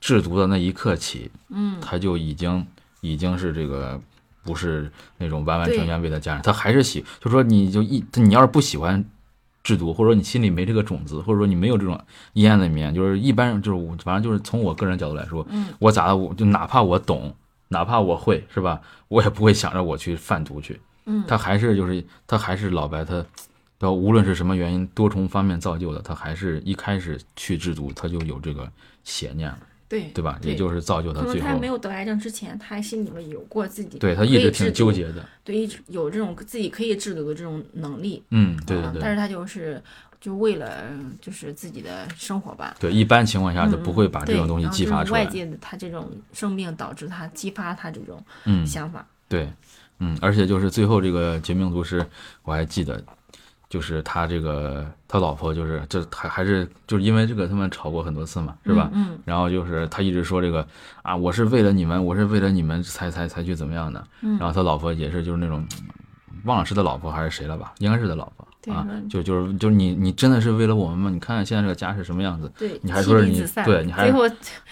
[0.00, 2.66] 制毒的那一刻起，嗯，他就已经
[3.02, 4.00] 已经是这个
[4.42, 9.04] 不是那种完完全全为了家人，他还是喜，就说你就一你要是不喜欢
[9.62, 12.00] 制毒，或者说你心里没这个种子，或者说你没有这种
[12.32, 17.34] 阴暗的一面，就是一般就是我反正就是从我个人角度来说，嗯，我咋的，我就哪怕我懂。
[17.68, 20.80] 哪怕我会是吧，我也不会想着我去贩毒去。
[21.06, 23.24] 嗯，他还是就是他还是老白，他，
[23.78, 28.70] 他无论是什么原因，多重方面造就的，他还是一开始去制毒，他就有这个
[29.04, 29.58] 邪念了。
[29.88, 30.38] 对，对吧？
[30.42, 31.46] 也就是造就他最后。
[31.46, 33.98] 他没有得癌症之前，他心里面有过自己。
[33.98, 35.26] 对他一直挺纠结的。
[35.42, 38.22] 对，一直有这种自己可以制毒的这种能力。
[38.30, 39.00] 嗯，对对对。
[39.00, 39.82] 但是他就是。
[40.20, 40.84] 就为了
[41.20, 42.74] 就是自己的生活吧。
[42.80, 45.20] 对，一般情况下就不会把这种东西激发出来。
[45.20, 48.22] 外界的他这种生病导致他激发他这种
[48.66, 49.06] 想法。
[49.28, 49.48] 对，
[49.98, 52.04] 嗯，而且就是最后这个绝命毒师，
[52.42, 53.00] 我还记得，
[53.68, 58.90] 就是他这个他老婆就是这还还是就是因为这个他们吵过很多次嘛，是吧？
[58.94, 59.18] 嗯。
[59.24, 60.66] 然后就是他一直说这个
[61.02, 64.04] 啊，我是为了你们，我是为了你们才才才去怎么样的。
[64.22, 64.38] 嗯。
[64.38, 65.64] 然后他老婆也是就是那种，
[66.44, 67.74] 忘了是他老婆还是谁了吧？
[67.78, 68.47] 应该是他老婆。
[68.70, 71.10] 啊，就就是就是你你真的是为了我们吗？
[71.10, 72.50] 你看看现在这个家是什么样子？
[72.58, 74.10] 对，你还说是你对，你还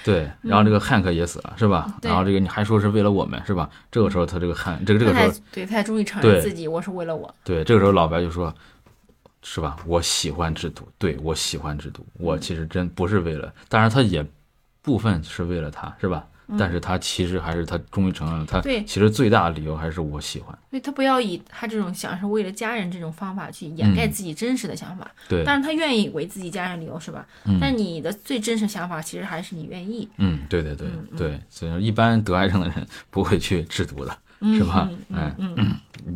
[0.05, 1.93] 对，然后这个汉克也死了，是吧？
[2.03, 3.69] 然后这个你还说是为了我们，是吧？
[3.91, 7.33] 这个时候他这个汉这个这个时候，对他终于承认自己我是为了我。
[7.45, 8.55] 对，这个时候老白就说，
[9.43, 9.77] 是吧？
[9.87, 14.25] 我喜欢制毒，对我喜欢制毒，我其实真不是为了，当然他也
[14.83, 16.25] 部分是为了他，是吧？
[16.59, 20.57] 但是他其实还是他终于承认了，他其实最大的理由还是我喜欢。
[20.71, 25.11] 所以他不要以他这种想是为了家人这种方法去掩盖自己真实的想法。
[25.29, 27.27] 对，但是他愿意为自己家人理由是吧？
[27.45, 27.59] 嗯。
[27.61, 30.09] 但你的最真实想法其实还是你愿意。
[30.19, 34.17] 嗯，对对对对，所以一般得癌症的人不会去制毒的。
[34.41, 34.89] 是吧？
[35.15, 35.35] 哎，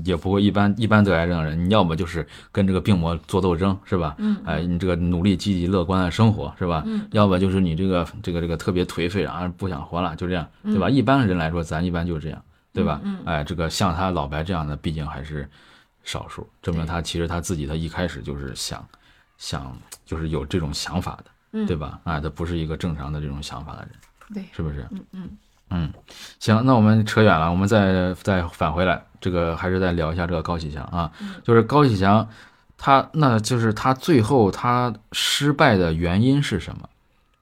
[0.05, 4.15] 也不会一般一般得癌症的人，你要么就是跟这个病魔做斗争，是吧？
[4.19, 6.83] 嗯，哎，你这个努力积极乐观的生活，是吧？
[6.87, 10.89] 嗯，要么就是你这个这个这个特别颓废，然后不想活了，就这样，对吧？
[10.89, 12.41] 一般人来说，咱一般就是这样，
[12.73, 13.01] 对吧？
[13.03, 15.49] 嗯，哎，这个像他老白这样的，毕竟还是
[16.05, 18.87] 少数，证明他其实他自己他一开始就是想
[19.39, 21.99] 想就是有这种想法的，对吧？
[22.05, 23.91] 哎，他不是一个正常的这种想法的人，
[24.35, 24.87] 对，是不是？
[24.91, 25.31] 嗯嗯。
[25.71, 25.93] 嗯，
[26.41, 31.11] 行，那我们扯远了，我们再再返回来，这个还是再聊一下这个高启强啊，
[31.45, 32.29] 就是高启强，
[32.77, 36.89] 他那就是他最后他失败的原因是什么？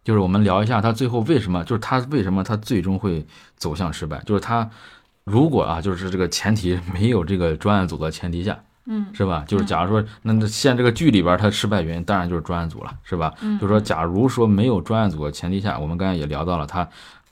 [0.04, 4.18] 就是我们聊一下他最后为什么，就是他为什么他最终会走向失败？
[4.26, 4.68] 就是他
[5.24, 9.44] 如果啊，就是这个前提没有这个专案组的前提下，嗯，是吧？
[9.48, 13.32] 就是假如说那现这个剧里边他失败原因当然就是专案组了，是吧？
[13.40, 16.86] 嗯，就是说假如说没有专案组的前提下，我们刚才也聊到了他。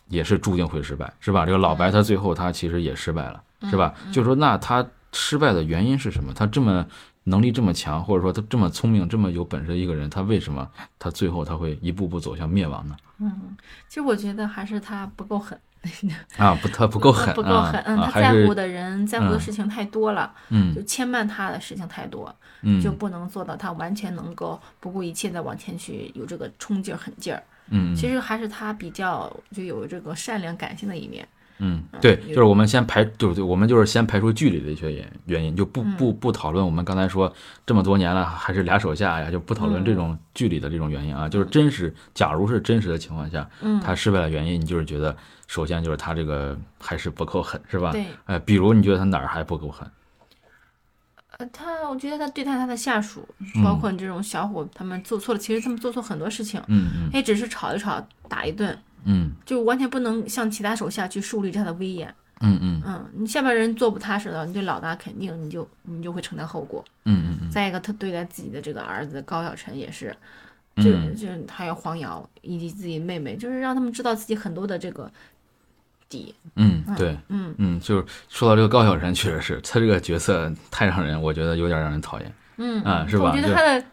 [0.08, 1.44] 也是注定会失败，是吧？
[1.44, 3.94] 这个老白他最后他其实也失败了，是吧？
[4.12, 6.32] 就说那他失败的原因是什么？
[6.34, 6.86] 他这么
[7.24, 12.96] 能力这么强，或者说他这么聪明、这么有本事的一个人，他为什么他最后他会一步步走向灭亡呢？
[13.18, 13.56] 嗯，
[13.88, 15.58] 其实我觉得还是他不够狠
[16.36, 17.80] 啊，不，他不够狠，不够狠。
[17.86, 27.42] 嗯，他在乎的人、在乎的事情太多了，嗯，就牵绊他的事情太多，嗯，就不能做到他完全能够不顾一切的往前去，有这个冲劲儿、狠劲儿。
[27.70, 31.26] 嗯，其实还是他比较就有这个善良感性的一面，
[31.58, 37.32] 嗯，对，就是我们先排，对对，我们就是先排除距离的一些原原因，就不不不讨论我们刚才说
[37.64, 43.48] 这么多年了还是俩手下呀，就不讨论这种距离的这种原因啊，就是真实，假如是真实的情况下，
[43.82, 47.90] 他失败的原因，你就是觉得首先就是他这个还是不够狠，是吧？
[47.90, 49.88] 对，哎，比如你觉得他哪儿还不够狠？
[51.38, 53.26] 呃，他，我觉得他对待他的下属，
[53.62, 62.82] 包括你这种小伙，他们做错了，其实他们做错很多事情，嗯嗯，也只是吵一吵，打一顿，嗯，就完全不能像其他手下去树立他的威严，嗯嗯。
[62.86, 67.50] 嗯，你下边人做不踏实的，你对老大肯定你就你就会承担后果，嗯嗯嗯。
[67.50, 70.16] 再一个，他对待自己的这个儿子高晓晨也是，
[70.76, 75.12] 就就还有黄瑶以及自己妹妹，就是让他们知道自己很多的这个。
[76.08, 83.30] 底，嗯，对，嗯嗯，就是说到这个高晓晨，确实是他这个角色太让人，我觉得有点让人讨厌，嗯啊，是吧？
[83.30, 83.84] 我觉得他的。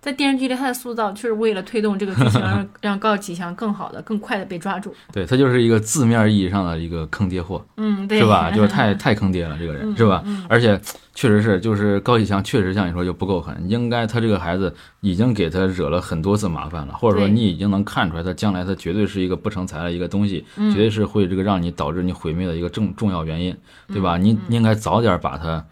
[0.00, 4.94] 在电视剧里，他的塑造就是为了推动这个剧情， 让让高启强更好的、更快的被抓住。
[5.12, 8.50] 对他就是一个字面意义上的一个坑爹货，嗯，是吧？
[8.54, 10.24] 就是太太坑爹了，这个人是吧？
[10.48, 10.80] 而且
[11.14, 23.54] 确实是，就是高启强确实像你说就不够狠，应该他这个孩子已经给他惹了很多次麻烦了，或者说你已经能看出来，他将来他绝对是一个不成才的一个东西，绝对是会这个让你导致你毁灭的一个重重要原因，
[23.88, 24.16] 对吧？
[24.16, 25.62] 你应该早点把他。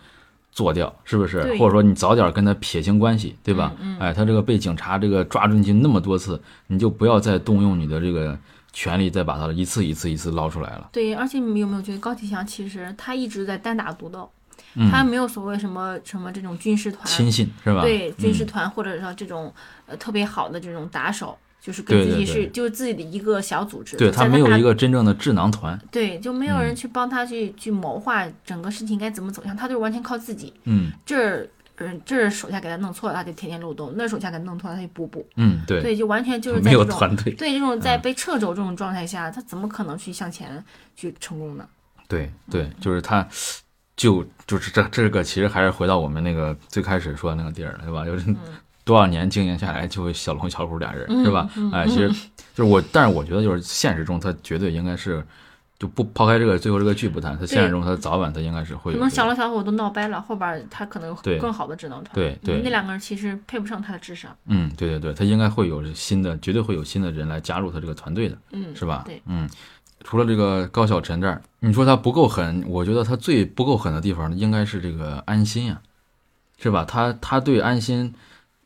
[0.50, 1.40] 做掉是不是？
[1.56, 3.72] 或者说你早点跟他撇清关系，对吧？
[4.00, 8.36] 哎，他这个被警察这个抓进去那么多次，你就不要再动用你的这个
[8.72, 10.88] 权利，再把他一次一次一次捞出来了。
[10.92, 14.28] 对，而且你有没有觉得高启强其实他一直在单打独斗，
[14.90, 17.82] 他没有所谓什么什么这种军事团亲信是吧？
[17.82, 19.52] 对，军事团或者说这种
[19.86, 21.38] 呃特别好的这种打手。
[21.68, 23.94] 就是跟自己是，就是自己的一个小组织。
[23.98, 25.78] 对他没有一个真正的智囊团。
[25.90, 30.50] 对，就没有人去帮他去去谋划整个事情该怎么走向，他就是完全靠自己。
[30.64, 35.28] 嗯，这儿，嗯，这儿手下给他弄错了，他就填填漏洞；那手下给他弄错了，他就补补。
[35.36, 35.82] 嗯，对。
[35.82, 37.34] 对，就完全 就是没有团队。
[37.34, 40.64] 对，这种在被掣肘这种状态下，他怎么可能去向前
[40.96, 41.68] 去成功呢？
[42.08, 43.28] 对对，就是他，
[43.94, 48.06] 就就是这这个，其实还是回到我们那个最开始说的那个地儿了，对吧？
[48.06, 48.34] 就是。
[48.88, 51.46] 多少年经营下来，就会小龙小虎俩人是吧？
[51.74, 52.08] 哎，其实
[52.54, 55.22] 就是我，但是我觉得就是现实中他绝对应该是，
[55.78, 58.94] 就不抛开这个最后这个剧不谈，他现实中他早晚他应该是会。
[58.94, 62.14] 可能小龙小虎都闹掰了，后边他可能有更好的智能团。
[62.14, 64.34] 对对，那两个人其实配不上他的智商。
[64.46, 69.02] 嗯，对对对，他应该会有新的，绝对会有新的人来加入他这个团队的，嗯，是吧？
[69.04, 69.46] 对，嗯，
[70.02, 75.78] 除了这个高晓晨这儿，你说他不够狠，我觉得他最不够狠的地方应该是这个安心呀，
[76.56, 76.86] 是吧？
[76.86, 78.14] 他他对安心。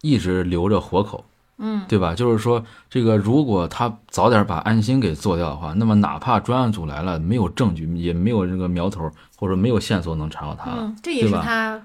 [0.03, 1.25] 一直留着活口，
[1.57, 2.15] 嗯，对吧？
[2.15, 11.81] 就是说，这个如果他早点把安心给做掉的话，那么哪怕专案组来了，没有证据，也没有这个苗头，或者没有线索能查到他，嗯，这也是他，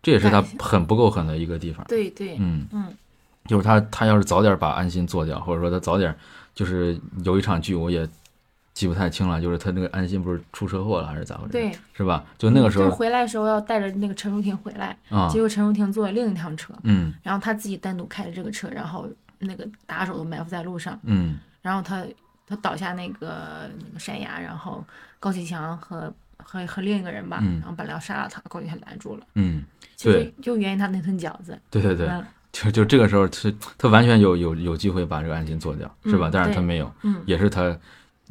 [0.00, 1.84] 这也是他很不够狠的一个地方。
[1.88, 2.84] 对对，嗯嗯，
[3.46, 6.16] 就是他，他要是早点把安心做掉，或者说他早点，
[6.54, 8.08] 就是有一场剧，我也。
[8.74, 11.52] 记不太清了，就是他那个安心不是出车祸了还是咋回事？
[11.52, 12.24] 对，是吧？
[12.38, 19.06] 就那个时候就回来的时候要带着那个陈淑婷回来，啊，结果陈淑婷坐另一趟车，嗯，然后他自己单独开着这个车，然后
[19.38, 22.02] 那个打手都埋伏在路上，嗯，然后他
[22.46, 24.82] 他倒下那个山崖，然后
[25.20, 29.62] 高启强和和和另一个人吧，然后本来要杀了他，高启强拦住了，嗯，
[30.02, 32.08] 对，就源于他那顿饺子，对对对，
[32.52, 36.30] 就就这个时候他他完全有有有机会把这个案情做掉，是吧？
[36.32, 37.76] 但是他没有，嗯，也是他。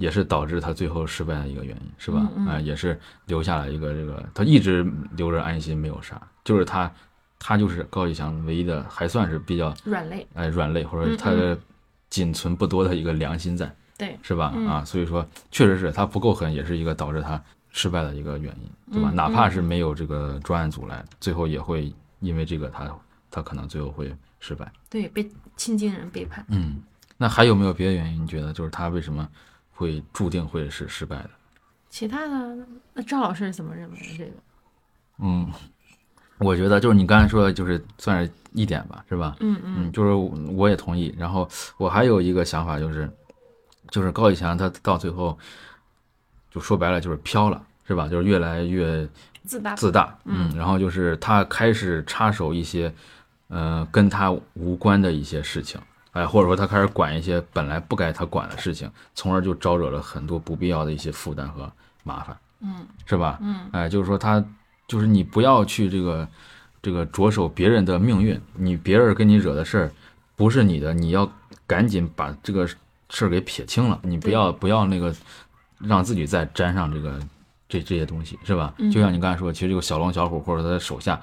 [0.01, 2.27] 也是导致他最后失败的一个原因，是吧？
[2.47, 4.83] 啊，也是留下了一个这个，他一直
[5.15, 6.91] 留着安心没有杀，就是他，
[7.37, 11.55] 他就是高启强唯一的还算是比较软肋，哎，软肋或者他的
[12.09, 14.47] 仅存不多的一个良心在，对，是吧？
[14.67, 19.11] 啊，所以说确实是他不够狠，也是一个导致他失败的一个原因，对吧？
[19.11, 22.91] 哪怕是没有这个专案组来，最后也会因为这个他
[23.29, 26.43] 他可能最后会失败，对，被亲近人背叛。
[26.49, 26.81] 嗯，
[27.17, 28.23] 那还有没有别的原因？
[28.23, 29.29] 你觉得就是他为什么？
[29.81, 31.29] 会注定会是失败的。
[31.89, 32.57] 其他的，
[32.93, 34.31] 那赵老师是怎么认为的这个？
[35.17, 35.51] 嗯，
[36.37, 39.35] 我觉得就是你刚才说的，就是算是一点吧，是吧？
[39.39, 40.13] 嗯嗯，就是
[40.53, 41.13] 我也同意。
[41.17, 43.09] 然后我还有一个想法，就是
[43.89, 45.37] 就是高以翔他到最后
[46.51, 48.07] 就说白了就是飘了，是吧？
[48.07, 49.07] 就是越来越
[49.43, 50.15] 自大自大。
[50.25, 52.93] 嗯，然后就是他开始插手一些
[53.47, 55.81] 呃跟他无关的一些事情。
[56.11, 61.71] 哎，或者说他开始管一些本来不该他管的事情，从而就招惹了很多不必要的一些负担和
[62.03, 63.39] 麻烦，嗯，是吧？
[63.41, 64.43] 嗯，哎，就是说他，
[64.87, 66.27] 就是你不要去这个，
[66.81, 69.91] 这个着手别人的命运，你别人跟你惹的事儿
[70.35, 71.31] 不是你的，你要
[71.65, 75.15] 赶紧把这个事儿给撇清了，你不要不要那个
[75.77, 77.19] 让自己再沾上这个
[77.69, 78.73] 这这些东西，是吧？
[78.91, 81.19] 就像你刚才说，其实这个小龙小虎或者他的手下。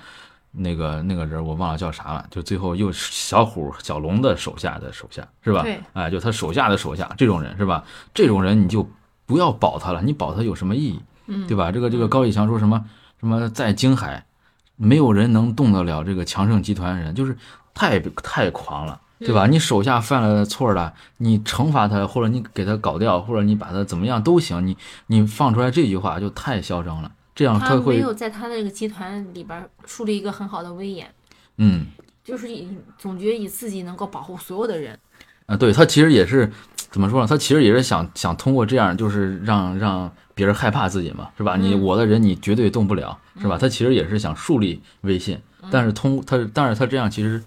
[0.51, 5.63] 那个那个人我忘了叫啥了，就最后又小虎小龙的手下的手下是吧？
[5.63, 7.85] 对，哎，就他手下的手下这种人是吧？
[8.15, 8.89] 这种人你就
[9.27, 11.01] 不要保他了，你保他有什么意义？
[11.47, 11.71] 对吧？
[11.71, 12.83] 这个这个高以强说什么
[13.21, 14.25] 什么在京海，
[14.77, 17.37] 没有人能动得了这个强盛集团人，就是
[17.75, 19.47] 太太狂了，对吧？
[19.47, 24.79] 你手下犯了错了，你惩罚他，或者你给他搞掉，或者你把他怎么样都行，你
[25.09, 31.09] 你放出来这句话就太嚣张了，这样他会没有在他的这个集团里边树立一个很好的威严，
[31.59, 31.87] 嗯，
[32.25, 32.67] 就是以
[32.99, 34.99] 总觉得以自己能够保护所有的人。
[35.47, 36.51] 啊，对他其实也是
[36.91, 37.29] 怎么说呢？
[37.29, 41.57] 他其实也是想想通过这样，就是让让别人害怕自己嘛，是吧？
[41.57, 43.57] 你我的人你绝对动不了，是吧？
[43.57, 45.39] 他其实也是想树立威信，
[45.71, 47.41] 但是通他，但是他这样其实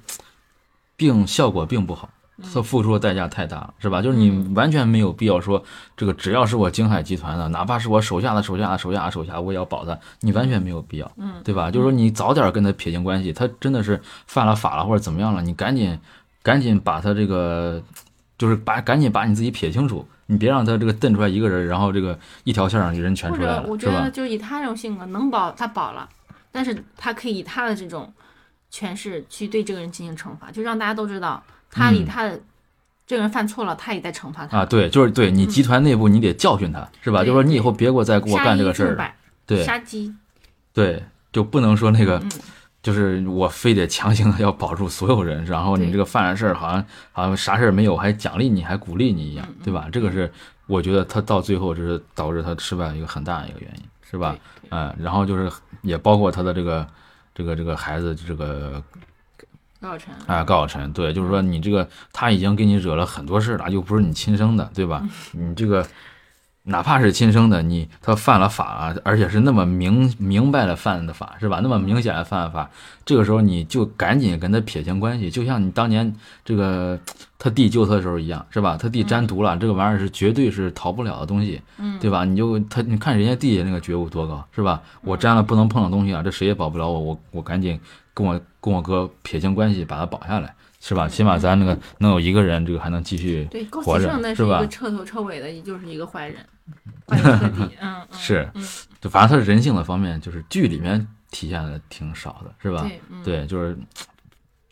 [0.95, 2.09] 并效果并不好，
[2.41, 4.01] 他付出的代价太大了，是吧？
[4.01, 5.63] 就是你完全没有必要说
[5.95, 11.69] 这个，只要是我京海集团的，哪怕是我手下的手下的手下的手下，我也要保他，你完全没有必要，嗯，对吧？
[11.69, 15.99] 就是说你早点跟他撇清关系，他真的是犯了法了或者怎么样了，你赶紧。
[16.43, 17.79] 赶紧把他这个，
[18.35, 26.09] 就是把赶紧把你自己撇清楚，你别让他这个瞪出来一个人，然后这个一条线上人全出来了，我觉得就以他这种性格，能保他保了，
[26.51, 28.11] 但是他可以以他的这种
[28.71, 32.39] 权势去对这个人进行惩罚，就让大家都知道他以他的
[33.07, 34.65] 这个人犯错了，他也在惩罚他啊。
[34.65, 37.23] 对，就是对你集团内部你得教训他，是吧？
[37.23, 39.13] 就说你以后别给我再给我干这个事儿，
[39.47, 40.13] 对，杀鸡，
[40.73, 41.01] 对，
[41.31, 42.21] 就不能说那个。
[42.83, 49.87] 就是我非得强行的要保住所有人，然后你这个犯了事儿，好像好像啥事儿没有，还奖励你，还鼓励你一样，对吧？
[49.91, 50.31] 这个是
[50.65, 54.35] 我觉得他到最后就是导致他失败一个很大的一个原因，是吧？
[54.69, 55.47] 嗯，然后就是
[55.83, 56.87] 也包括他的这个
[57.35, 58.81] 这个这个孩子，这个
[59.81, 65.03] 高晓晨啊，高晓晨，对，就是说你这个他已经给你惹了很多事了，又不是你亲生的，对吧？
[65.33, 65.85] 你这个。
[66.65, 71.59] 哪怕是亲生的，你他犯了法，而且是那么明明白了犯的法，是吧？
[71.63, 72.69] 那么明显的犯了法，
[73.03, 76.15] 这个时候你就赶紧跟他撇清关系，就像你当年
[76.45, 76.99] 这个
[77.39, 78.77] 他弟救他的时候一样，是吧？
[78.79, 82.25] 他弟沾毒了，这个玩意儿是绝对是逃不了的东西，嗯，对吧？
[82.25, 84.83] 你就他，你看人家弟弟那个觉悟多高，是吧？
[85.01, 87.79] 我沾了不能碰的东西啊，这谁也保不了我，我我赶紧
[88.21, 90.53] 跟我跟我哥撇清关系，把他保下来。
[90.83, 91.07] 是吧？
[91.07, 94.65] 起码咱那个能有一个人，这个还能继续活着，是吧？
[94.65, 96.43] 彻头彻尾的，也就是一个坏人，
[97.07, 97.77] 坏彻底。
[97.79, 98.49] 嗯， 是，
[98.99, 102.89] 就反正他人性的方面，就是剧里面体现的挺少的，是吧？
[103.23, 103.77] 对，就是，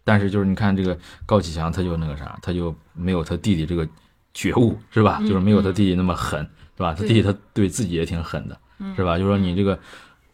[0.03, 0.97] 但是就是你看这个
[1.27, 3.87] 高启强，他就那个啥，他就没有他弟弟这个
[4.33, 5.19] 觉悟，是吧？
[5.19, 6.41] 就是没有他弟弟那么狠，
[6.75, 6.95] 是吧？
[6.95, 8.59] 他弟弟他对自己也挺狠的，
[8.95, 9.19] 是吧？
[9.19, 9.77] 就说你这个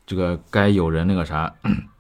[0.08, 1.54] 这个该有人那个啥。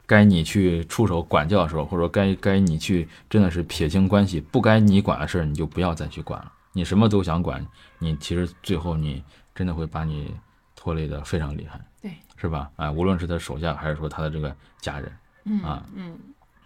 [0.07, 6.51] 该你去出手管教的时候，或者说该该你去真的是撇清关系，不该你管的事儿，你就不要再去管了。
[6.73, 7.65] 你什么都想管，
[7.99, 9.23] 你其实最后你
[9.55, 10.33] 真的会把你
[10.75, 12.69] 拖累的非常厉害，对，是吧？
[12.75, 15.11] 哎，无论是他手下还是说他的这个家人，
[15.45, 16.17] 嗯啊，嗯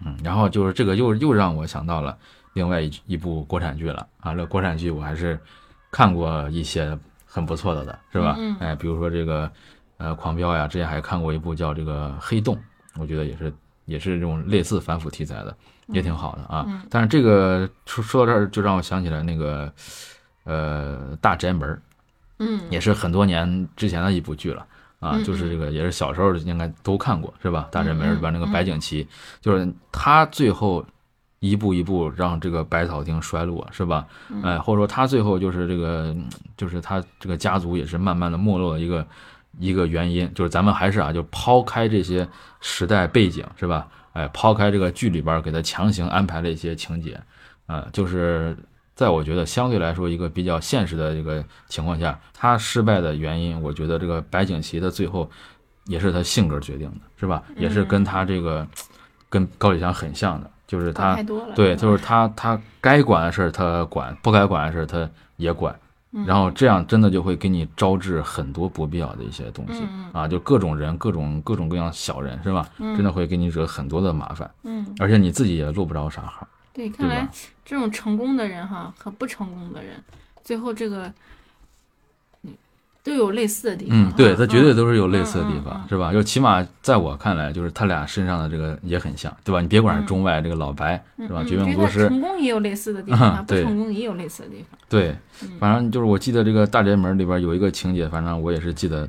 [0.03, 2.17] 嗯，然后就是这个又又让我想到了
[2.53, 5.39] 另外一一部国产剧了啊，这国产剧我还是
[5.91, 8.35] 看过一些很不错的的，是吧？
[8.59, 9.49] 哎，比如说这个
[9.97, 12.55] 呃《狂飙》呀，之前还看过一部叫这个《黑洞》。
[12.97, 13.53] 我觉得也是，
[13.85, 15.55] 也是这种类似反腐题材的，
[15.87, 16.65] 也挺好的啊。
[16.89, 19.71] 但是这个说说到这儿，就让我想起来那个，
[20.43, 21.81] 呃，大宅门
[22.39, 24.65] 嗯，也是很多年之前的一部剧了
[24.99, 25.19] 啊。
[25.23, 27.67] 就是这个，也是小时候应该都看过，是吧？
[27.71, 29.07] 大宅门里边那个白景琦，
[29.39, 30.83] 就是他最后
[31.39, 34.07] 一步一步让这个百草厅衰落，是吧？
[34.43, 36.15] 哎，或者说他最后就是这个，
[36.57, 39.05] 就是他这个家族也是慢慢的没落的一个。
[39.59, 42.27] 一个原因就是咱们还是啊，就抛开这些
[42.61, 43.87] 时代背景是吧？
[44.13, 47.19] 哎，抛开这个剧里边给他强行安排了一些情节，
[47.67, 48.57] 啊，就是
[48.95, 55.29] 在我觉得相对来说一个比较现实的一个情况下，他失败的原因，我觉得这个白景琦的最后
[55.85, 57.43] 也是他性格决定的，是吧？
[57.55, 58.67] 也是跟他这个
[59.29, 61.21] 跟高启强很像的，就是他
[61.55, 65.07] 对，就是他他该管的事儿他管，不该管的事儿他
[65.37, 65.77] 也管。
[66.25, 72.67] 然后这样真的就会给你招致很多不必要的一些东西啊，就各种人、各种各种各样小人是吧？
[72.77, 74.49] 真的会给你惹很多的麻烦。
[74.63, 76.47] 嗯，而且你自己也落不着啥好。
[76.73, 77.27] 对，看来
[77.63, 80.03] 这种成功的人哈和不成功的人，
[80.43, 81.13] 最后这个。
[83.09, 86.13] 都有类似的地方，嗯，对，他绝对都是有类似的地方，是吧？
[86.13, 89.59] 就起码在我看来，就是他俩身上的这个也很像，对吧？
[89.59, 91.43] 你别管是中外这个老白，是吧？
[91.43, 94.79] 绝命毒师成功也有类似的地方， 不成功也有类似的地方。
[94.87, 95.15] 对，
[95.59, 99.07] 反正就是我记得这个大宅门里边有一个情节，反正我也是记得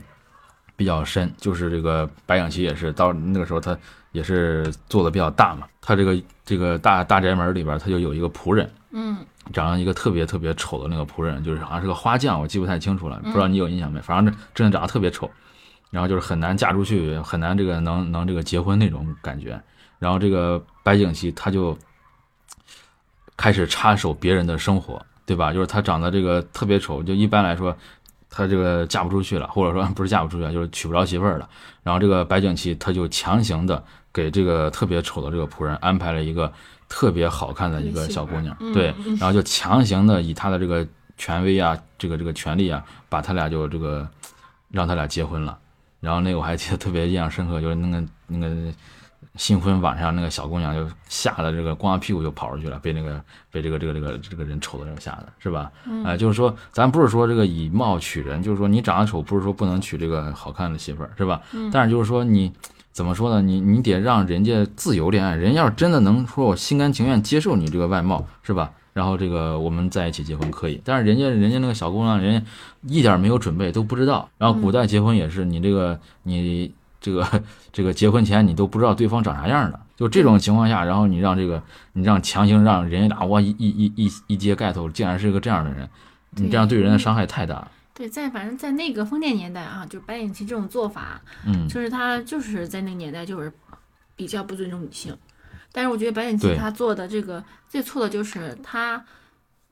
[0.75, 3.77] 比较深，就是这个白景琦也是到那个时候他
[4.13, 9.19] 也是做的比较大嘛，他这个这个大大宅门里边他就有一个仆人，嗯。
[9.53, 14.01] 长了一个特别特别丑的那个仆人，就是好像是个花匠，我记不太清楚了，不知道你有印象没？
[14.01, 15.31] 反正真的长得特别丑，
[15.91, 19.61] 然后就是很难嫁出去，很难这个能能这个结婚那种感觉。
[19.99, 21.77] 然后这个白景琦他就
[23.37, 25.53] 开始插手别人的生活，对吧？
[25.53, 27.77] 就是他长得这个特别丑，就一般来说，
[28.31, 31.49] 他这个嫁不出去了，或者说 不是嫁不出去，就是娶不着媳妇儿了。
[31.83, 33.83] 然后这个白景琦他就强行的
[34.13, 36.51] 给这个特别丑的这个仆人安排了一个
[36.91, 40.87] 特别好看的一个小姑娘，对， 然后就强行的以他的这个
[41.17, 44.07] 权威啊，这个这个权利啊，把他俩就这个
[44.69, 45.59] 让他俩结婚了。
[46.01, 48.71] 然后那个我还记得特别印象深刻，就是那个那个。
[49.37, 55.71] 新婚晚上，那个小姑娘就吓得这个光着屁股就跑出去了，被那个被这个这个这个这个人丑的人吓的，是吧？
[56.05, 61.41] 哎，就是说，咱不是说这个以貌取人，就是说你长得丑，不是说不能娶这个好看的媳妇儿，是吧？
[61.73, 62.53] 但是就是说你
[62.93, 63.43] 怎么说呢？
[63.43, 68.71] 你你得让人家自由恋爱，人要是真的能说我心甘情愿接受你这个外貌，是吧？
[68.93, 72.47] 然后这个我们在一起结婚可以，但是人家人家那个小姑娘，人家
[72.83, 74.29] 一点没有准备，都不知道。
[74.39, 76.73] 然后古代结婚也是，你这个你。
[77.03, 77.27] 这个
[77.73, 81.63] 这个结婚前你都不知道对方长啥样的，就这种情况下，然后你让这个
[81.95, 85.89] 你让强行让人家俩哇一一一一一揭盖头，竟然是个这样的人，
[86.33, 87.69] 你这样对人的伤害太大了。
[88.01, 93.53] 对，在反正在那个封建年代啊，就白景琦这种做法，嗯，就是他就是在那个年代就是
[94.17, 95.15] 比较不尊重女性，
[95.71, 99.05] 但是我觉得白景琦他做的这个最错的就是他。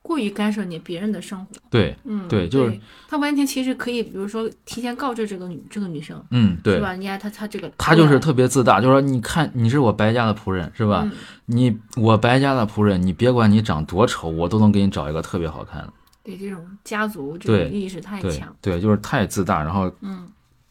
[0.00, 6.94] 过于干涉你别人的生活，对，嗯，对，就是他完全其实可以，比如说提前告知这个女这个女生，嗯，对，是吧？
[6.94, 11.06] 你看他他这个，他就是特别自大，就是说，你看你是我白家的仆人，是吧？
[11.44, 15.92] 你我白家的仆人，你别管你长多丑，我都能给你找一个特别好看的。
[16.28, 20.28] 对，这种家族这种意识太强，对，就是太自大，然后嗯，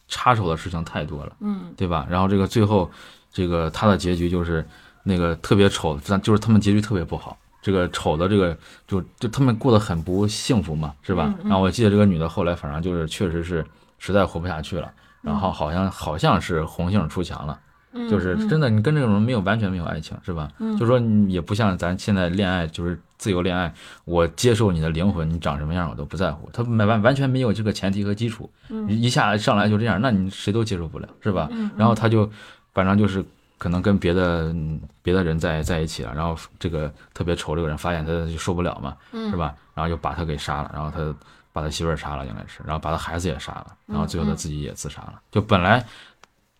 [0.08, 2.06] 插手的事情太多了，嗯，对吧？
[2.08, 2.88] 然后这个最后
[3.34, 4.64] 这个他的结局就是
[5.02, 7.36] 那个特别丑，但就是他们结局特别不好。
[7.60, 8.56] 这个丑的这个
[8.88, 11.34] 就就他们过得很不幸福嘛，是吧？
[11.44, 13.66] 然后我记得这个女的后来反正就是确实是
[13.98, 17.60] 实在活不下去了，然后好像好像是红杏出墙了，
[18.10, 20.50] 就是真的你跟这种人没有完全没有爱情，是吧？
[20.80, 23.74] 就说你也不像咱现在恋爱就是自由恋爱，
[24.06, 28.50] 我接受你的灵魂，你长什么样我都不在乎，他没完完全没有这个前提和基础，
[28.88, 31.50] 一下上来就这样，那你谁都接受不了，是吧？
[31.78, 32.30] 然后他就
[32.74, 33.24] 反正就是。
[33.60, 34.56] 可能跟别的
[35.02, 38.96] 别的人在在一起了，然后这个特别丑这个人发现他就受不了嘛，
[39.32, 39.56] 是吧？
[39.74, 41.12] 然后就把他给杀了，然后他
[41.52, 45.20] 把他媳妇儿杀了，应该是，然后把他孩子也杀了，然后最后他自己也自杀了。
[45.32, 45.84] 就本来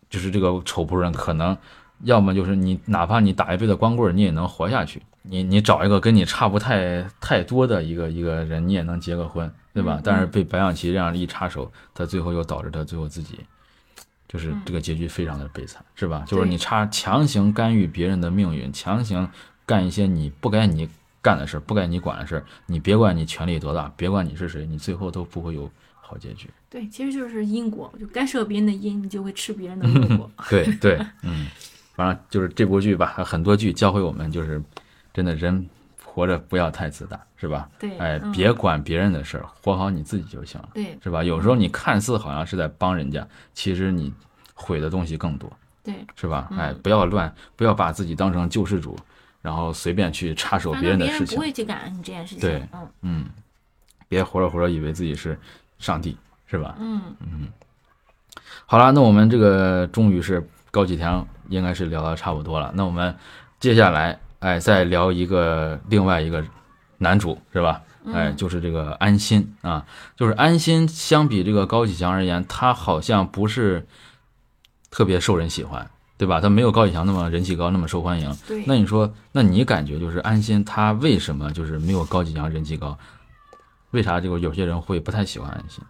[0.08, 1.56] 就是这个丑仆人，可能
[2.04, 5.02] 要么就是你哪怕你打一辈子光棍，你也能活下去。
[5.22, 10.00] 你你找一个跟你差不太太多的一个一个人，你也能结个婚，对吧？
[10.02, 13.38] 但是被白养琪这样一插手，他最后又导致他最后自己。
[14.26, 16.22] 就是这个结局非常的悲惨，是吧？
[16.26, 19.26] 就是你插强行干预别人的命运，强行
[19.64, 20.86] 干一些你不该你
[21.22, 25.70] 干的事，不该你管的事，你别管你权力多大，别管你是谁，你最后都不会有
[26.08, 26.48] 好结局。
[26.70, 30.30] 对，其实就是因果，就干涉别人的因，你就会吃别人的果。
[30.48, 31.46] 对对，嗯，
[31.94, 34.62] 反正就是这部剧吧，很多剧教会我们，就是
[35.12, 35.68] 真的人。
[36.10, 37.68] 活着不要太自大，是吧？
[37.78, 40.70] 对，哎，别管别人的事儿，活好你自己就行了。
[40.74, 41.22] 对，是吧？
[41.22, 44.12] 有时候你看似好像是在帮人家，其实你
[44.52, 45.48] 毁的东西更多。
[45.84, 46.48] 对，是吧？
[46.58, 48.98] 哎，不要乱，不要把自己当成救世主，
[49.40, 51.36] 然后随便去插手别人的事情。
[51.36, 52.40] 不会去干这件事情。
[52.40, 53.26] 对，嗯嗯，
[54.08, 55.38] 别活着活着以为自己是
[55.78, 56.16] 上帝，
[56.46, 56.76] 是吧？
[56.78, 57.48] 嗯嗯。
[58.66, 62.70] 好了，那我们这个终于是高启强，应该是聊的差不多了。
[62.74, 63.16] 那我们
[63.60, 64.18] 接下来。
[64.40, 66.44] 哎，再聊一个另外一个
[66.98, 67.82] 男主是吧？
[68.14, 70.86] 哎，就是这个安心啊，就是安心。
[70.86, 73.84] 相比这个高启强而言，他好像不是
[74.92, 76.40] 特别受人喜欢，对吧？
[76.40, 78.32] 他没有高启强那么人气高，那么受欢迎。
[78.46, 78.62] 对。
[78.64, 82.96] 那你说，那你感觉就是安心他为什么就是没有高启强人气高？
[83.90, 85.82] 为啥这个有些人会不太喜欢安心？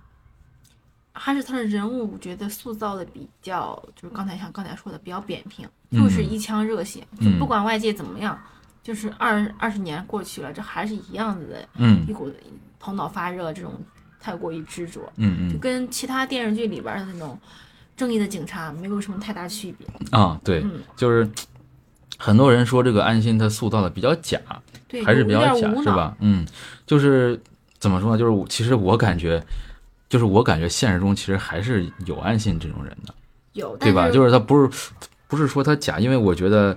[1.12, 8.40] 还是他的人物，我觉得塑造的比较，就是刚才像刚才说的比较扁平，就是一腔热血，就不管外界怎么样，
[8.84, 12.30] 就是二二十年过去了，这还是一样子的，嗯，一股
[12.78, 13.72] 头脑发热，这种
[14.20, 17.36] 太过于执着，嗯嗯，就跟其他电视剧里边的那种
[17.96, 19.86] 正义的警察没有什么太大区别。
[20.12, 20.40] 啊。
[20.44, 21.28] 对，就是
[22.16, 24.38] 很多人说这个安心他塑造的比较假，
[24.86, 26.16] 对，还是比较假，是吧？
[26.20, 26.46] 嗯，
[26.86, 27.42] 就是
[27.79, 28.18] 怎么说呢？
[28.18, 29.43] 就是其实我感觉。
[30.11, 33.14] 就是我感觉现实中其实还是有安心这种人的，
[33.53, 34.09] 有对吧？
[34.09, 34.91] 就是他不是
[35.26, 36.74] 不是说他假，因为我觉得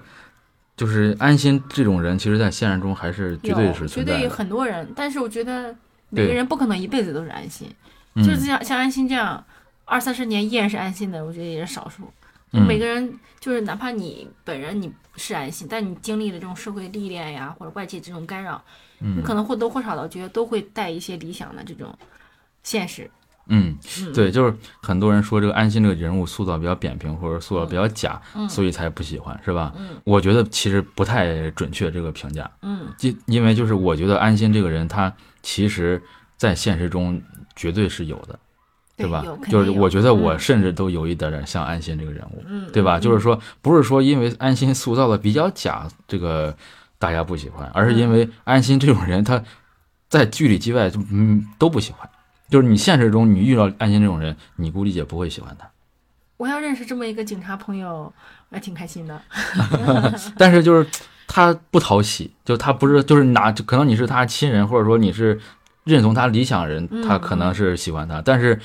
[0.75, 4.19] 就是安心这种人，其实在现实中还是绝对是存在的。
[4.19, 5.73] 绝对很多人，但是我觉得
[6.09, 7.73] 每个人不可能一辈子都是安心，
[8.17, 9.41] 就是像像安心这样
[9.85, 12.11] 二三十年依然是安心的，我觉得也是少数。
[12.59, 18.61] 每个人就是哪怕你本人你是安心，但你经历了这种社会历练呀，或者外界这种干扰，
[18.99, 21.97] 你可能或多或少的觉得都会带一些理想的这种
[22.63, 23.09] 现实。
[23.47, 23.75] 嗯，
[24.13, 29.73] 对，就是很多人说这个安心这个人物塑造比较扁平，或者塑造比较假，所以才不喜欢，是吧？
[29.75, 32.49] 嗯，我觉得其实不太准确这个评价。
[32.61, 36.01] 嗯，就因为就是我觉得安心这个人，他其实
[36.37, 37.21] 在现实中
[37.55, 38.39] 绝对是有的，
[39.01, 39.25] 对吧？
[39.49, 42.99] 就是我觉得我甚至都有一点点像安心这个人物，对吧？
[42.99, 46.55] 就是说，不是说因为安心塑造的比较假，这个
[46.97, 49.43] 大家不喜欢，而是因为安心这种人，他
[50.09, 52.09] 在剧里剧外就嗯都不喜欢。
[52.49, 55.65] 就是你现实中你遇到安心这种人，你估计也不会喜欢他。
[56.35, 58.11] 我要认识这么一个警察朋友，
[58.49, 59.21] 我还挺开心的。
[60.37, 60.85] 但是就是
[61.27, 65.39] 他不讨喜，就他不是就是哪，可能你是他亲人，或者说你是
[65.85, 68.21] 认同他理想人，他可能是喜欢他。
[68.21, 68.59] 但是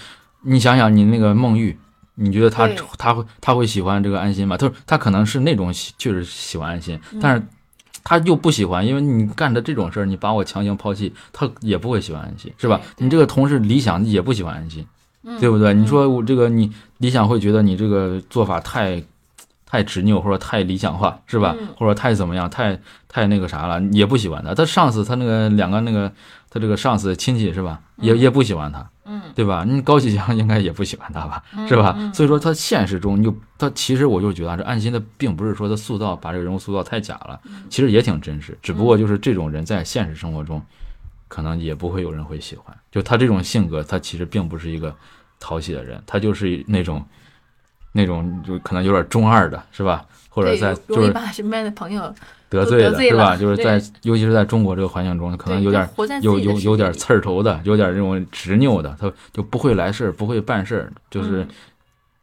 [0.47, 1.77] 你想想，你那个孟玉，
[2.15, 4.57] 你觉得他他会他会喜欢这个安心吗？
[4.57, 7.43] 他他可能是那种确实喜欢安心，但是
[8.05, 12.81] 他又不喜欢，因为你干的这种事儿，你把我强行抛弃，他也不会喜欢安心，是吧？
[12.99, 14.87] 你这个同事理想也不喜欢安心。
[15.41, 15.75] 对不对？
[15.75, 19.03] 你说我这个，你理想会觉得你这个做法太，
[19.67, 21.53] 太执拗，或者太理想化，是吧？
[21.77, 22.79] 或者太怎么样，太
[23.09, 24.55] 太那个啥了，也不喜欢他。
[24.55, 26.13] 他上次，他那个两个那个，
[26.57, 27.81] 他这个上司亲戚是吧？
[27.97, 29.65] 也也不喜欢他，嗯，对吧？
[29.67, 31.43] 你高启强应该也不喜欢他吧？
[31.69, 31.97] 是吧？
[32.15, 37.39] 所以说他现实中就他其实我就觉得这安心的并不是说他塑造把这个人物塑造太假了，
[37.69, 40.63] 其实也挺真实，只不过就是这种人在现实生活中。
[41.29, 44.95] 可能也不会有人会喜欢，就他这种性格，他其实并不是一个
[45.41, 47.05] 讨喜的人，他就是那种，
[47.91, 50.05] 那种就可能有点中二的，是吧？
[50.29, 52.15] 或者在就是把身边的朋友
[52.49, 53.37] 得罪了，是吧？
[53.37, 55.89] 就是在尤其是在中国这个环境中，可能有点
[56.23, 61.47] 有有有点刺儿头的，有点这种执拗的，他就不会来事儿，不会办事儿，就是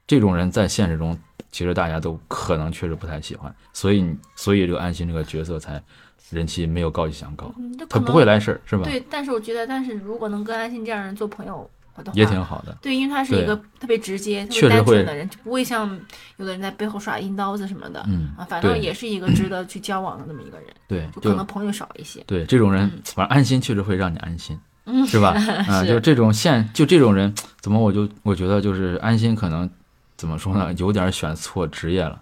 [0.07, 1.17] 这种人在现实中，
[1.51, 4.05] 其实大家都可能确实不太喜欢，所以
[4.35, 5.81] 所以这个安心这个角色才。
[6.29, 7.53] 人气没有高启强高，
[7.87, 8.83] 他不会来事儿，是吧？
[8.85, 11.69] 对，但是我觉得，但是如果能跟安心这样人做朋友，
[12.13, 12.77] 也挺好的。
[12.81, 15.89] 对，因为他是一个特别直接、特别单纯的人，就不会像
[16.37, 18.03] 有的人在背后耍阴刀子什么的。
[18.07, 20.67] 嗯啊，反正也是一个值得去交往的那么一个人。
[20.87, 22.23] 对，就可能朋友少一些。
[22.25, 24.59] 对，这种人反正安心确实会让你安心，
[25.07, 25.35] 是吧？
[25.67, 29.69] 啊，就这种现就这种人，怎么我就我觉得就是安心可能
[30.17, 30.73] 怎么说呢？
[30.77, 32.19] 有点选错职业了。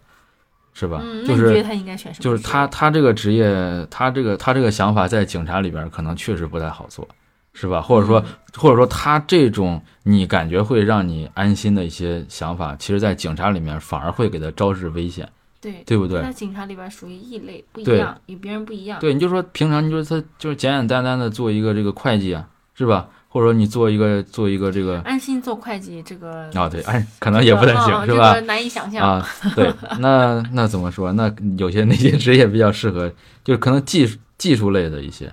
[0.73, 1.01] 是吧？
[1.03, 1.61] 嗯就是
[2.17, 7.05] 就是他他这个职业，他这个他这个想法在警察里边可能确实不太好做，
[7.53, 7.81] 是吧？
[7.81, 8.23] 或者说
[8.57, 15.27] 或者说他这种你感觉会让你安心的一些想法，其实，在警察里面反而会给他招致危险，
[15.59, 16.21] 对对不对？
[16.21, 18.99] 在警察里边属于异类，不一样，与别人不一样。
[18.99, 23.07] 对，你就说平常你就是他就是简简单单的做一个这个会计啊，是吧？
[23.29, 28.37] 或者说你做一个做一个这个安心做会计，这个啊对，安可能也不太行，是吧？
[28.41, 29.25] 难以想象啊。
[29.55, 31.13] 对， 那那怎么说？
[31.13, 33.09] 那有些那些职业比较适合？
[33.43, 35.31] 就是可能技术技术类的一些。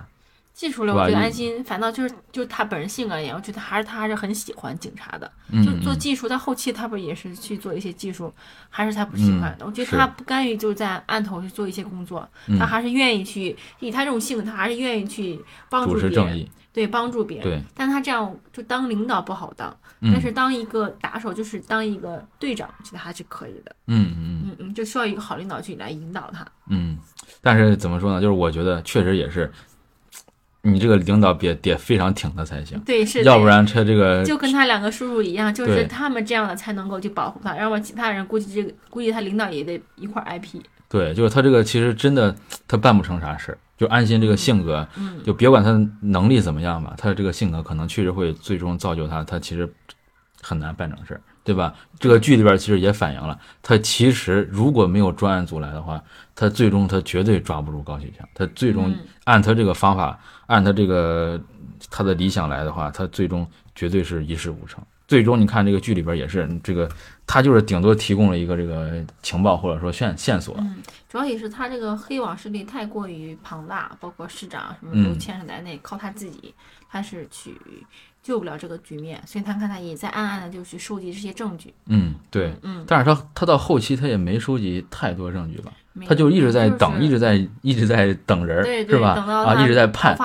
[0.59, 5.31] 技术类，我觉得安心反倒就是就是他本人性格而言，我觉得还是他还是很喜欢警察的。
[5.63, 8.29] 就做技术，在后期他不也是去做一些技术，
[8.69, 9.65] 还是他不喜欢的。
[9.65, 12.27] 我觉得他不甘于就是在案头去做一些工作，
[12.59, 15.39] 他还是愿意去以他这种性格，他还是愿意去
[15.69, 16.45] 帮助别人。
[16.71, 23.75] 对，帮助别人，但他这样就当领导不好当，但是当一个打手，就是当一个队长，我觉得还是可以的。
[23.87, 26.45] 嗯嗯嗯嗯，就需要一个好领导去来引导他。
[26.69, 26.97] 嗯，
[27.41, 28.21] 但是怎么说呢？
[28.21, 29.51] 就是我觉得确实也是，
[30.61, 32.79] 你这个领导别得非常挺他才行。
[32.81, 40.61] 对，是，要不然他这个就跟他两个叔叔一样，就是他们这样的才能够去保护他，要不然其他人估计这个估计他领导也得一块挨批。
[40.87, 42.35] 对，就是他这个其实真的
[42.67, 43.57] 他办不成啥事儿。
[43.77, 44.85] 就安心这个性格，
[45.23, 49.71] 就别管他能力怎么样吧，他的这个性格可能确实会最终造就他，他其实
[50.41, 51.73] 很难办成事儿，对吧？
[51.99, 56.01] 这个剧里边其实也反映了，他其实如果没有专案组来的话，
[56.35, 61.39] 他最终他绝对抓不住高启强，他最终按他这个方法，按他这个
[61.89, 64.83] 他的理想来的话，他最终绝对是一事无成。
[65.07, 66.87] 最终你看这个剧里边也是这个，
[67.25, 70.55] 他就是顶多提供了一个这个情报或者说线线索。
[70.59, 70.77] 嗯，
[71.09, 76.53] 主要也是他这个黑网势力太过于庞大，包括市长什么都牵扯在内，靠他自己
[76.87, 77.59] 他是去
[78.29, 81.73] 救不了这个局面，所以他看他也在暗暗的就去收集这些证据。
[81.87, 85.71] 嗯，对，嗯，但是他他到后期他也没收集太多证据吧，
[86.07, 89.13] 他就一直在等，一直在一直在等人，是吧？
[89.25, 90.15] 啊，一直在盼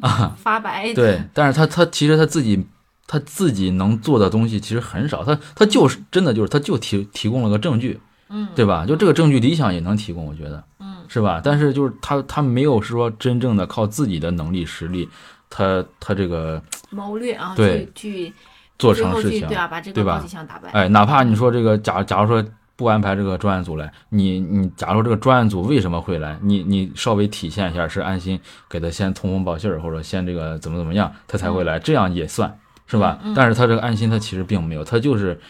[0.00, 0.92] 啊发白。
[0.92, 2.66] 对， 但是他他其实他自己。
[3.06, 8.00] 他自己能做的东西其实很少，他他就是真的就是他就提提供了个证据，
[8.30, 8.86] 嗯，对吧？
[8.86, 11.38] 就这个证据，理想也能提供，我觉得，嗯，是吧？
[11.44, 15.06] 但是就是他他没有说真正的靠自己的能力实力，
[15.50, 16.60] 他他这个
[16.94, 18.32] 谋略啊，对，去
[18.78, 19.66] 做成事情，对吧？
[19.68, 20.70] 把这个高启强打败。
[20.70, 22.42] 哎，哪怕你说这个假假如说
[22.76, 26.38] 不安排这个专案组来，你你假如这个专案组为什么会来？
[26.40, 32.56] 你你稍微体现一下，是安心给他先通风报信儿，或者先这个怎么怎么样，他才会来，这样也算。
[32.86, 33.18] 是吧？
[33.34, 35.40] 但是他这个安心，他其实并没有，他就是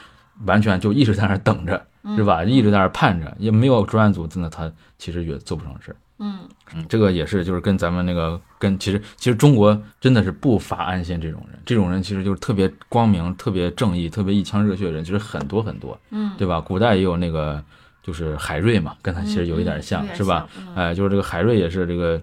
[0.46, 1.84] 完全就一直在那儿等着，
[2.14, 2.44] 是吧？
[2.44, 5.96] 一直在那儿盼着，也没有专案组，真的他其实也做不成事儿。
[6.18, 6.40] 嗯
[6.74, 16.60] 嗯，这个也是，就是跟咱们那个跟其实其实中国真的是不乏安心这种人，这种人其实就是特别光明、特别正义、特别一腔热血的人，其实很多很多，嗯，对吧？
[16.60, 17.62] 古代也有那个
[18.02, 20.46] 就是海瑞嘛，跟他其实有一点像，是吧？
[20.74, 22.20] 哎，就是这个海瑞也是这个。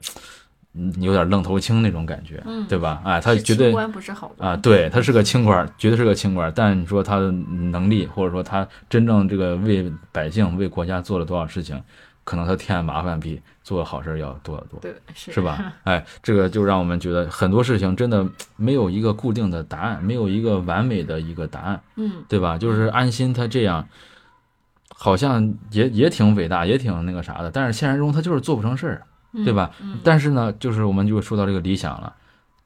[0.74, 3.02] 嗯，有点愣头青那种感觉，嗯对吧？
[3.04, 6.50] 哎，他绝对不是好啊，对他是个清官，绝对是个清官。
[6.56, 11.76] 但你说他的能力，或者说他真正这个为百姓、为国家做了多少事情，
[12.32, 15.74] 可能他添的麻烦比做好事要多得多，对，是是吧？
[15.84, 18.26] 哎，这个就让我们觉得很多事情真的
[18.56, 22.58] 没有一个固定的答案，没有一个完美的一个答案，嗯，对吧？
[22.58, 23.86] 就是安心他这样，
[24.96, 29.02] 好像也也挺伟大，也挺那个啥的，但是现实中他就是做不成事儿。
[29.46, 29.72] 对吧？
[30.04, 32.14] 但是呢，就是我们就说到这个理想了，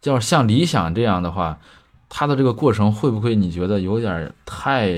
[0.02, 1.60] 叫像理想这样的话，
[2.10, 4.92] 他的这个过程会不会你觉得有点太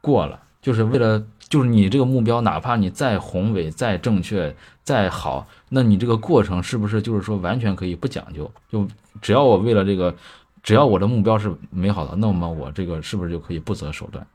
[0.00, 0.40] 过了？
[0.62, 8.50] 就是为了，就是你这个目标，哪怕你再宏伟、再正确、再好，那你这个过程是不是就是说完全可以不讲究？
[8.70, 8.86] 就
[9.20, 10.14] 只要我为了这个，
[10.62, 14.26] 只要我的目标是美好的，那么我这个是不是就可以不择手段？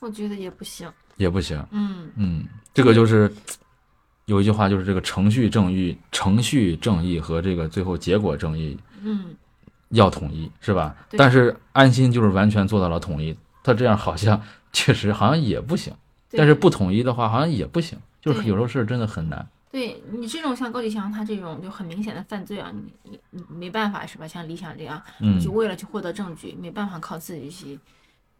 [0.00, 1.64] 我觉得也不行，也不行。
[1.70, 3.32] 嗯嗯，这个就是。
[4.26, 9.34] 有一句话就是这个程序正义、程序正义和这个最后结果正义，嗯，
[9.88, 10.94] 要统一是吧？
[11.18, 14.40] 但是安心就是完全做到了统一，他这样好像
[14.72, 15.92] 确实好像也不行。
[16.32, 19.46] 但是不统一的话好像也不行，就是有时候事儿真的很难。
[19.70, 24.26] 对你这种像高启强他这种就很明显的犯罪啊，你你你没办法是吧？
[24.26, 25.00] 像李想这样，
[25.42, 27.78] 就为了去获得证据，没办法靠自己去。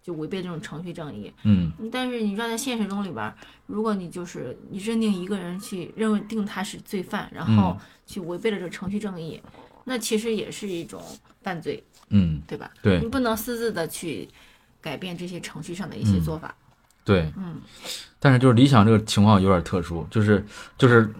[0.03, 3.30] 就违背这种程序正义，嗯，但是你知道在现实中里边，
[3.66, 7.76] 如果你就是你认定一个人去认为定他是罪犯，然后
[8.07, 9.38] 去违背了这个程序正义，
[9.84, 11.03] 那其实也是一种
[11.43, 12.70] 犯罪，嗯，对吧？
[12.82, 14.26] 对，你不能私自的去
[14.80, 16.55] 改变这些程序上的一些做法，
[17.12, 17.56] 对，嗯。
[18.22, 20.44] 但是就是理想这个情况有点特殊，就是
[20.76, 21.11] 就是，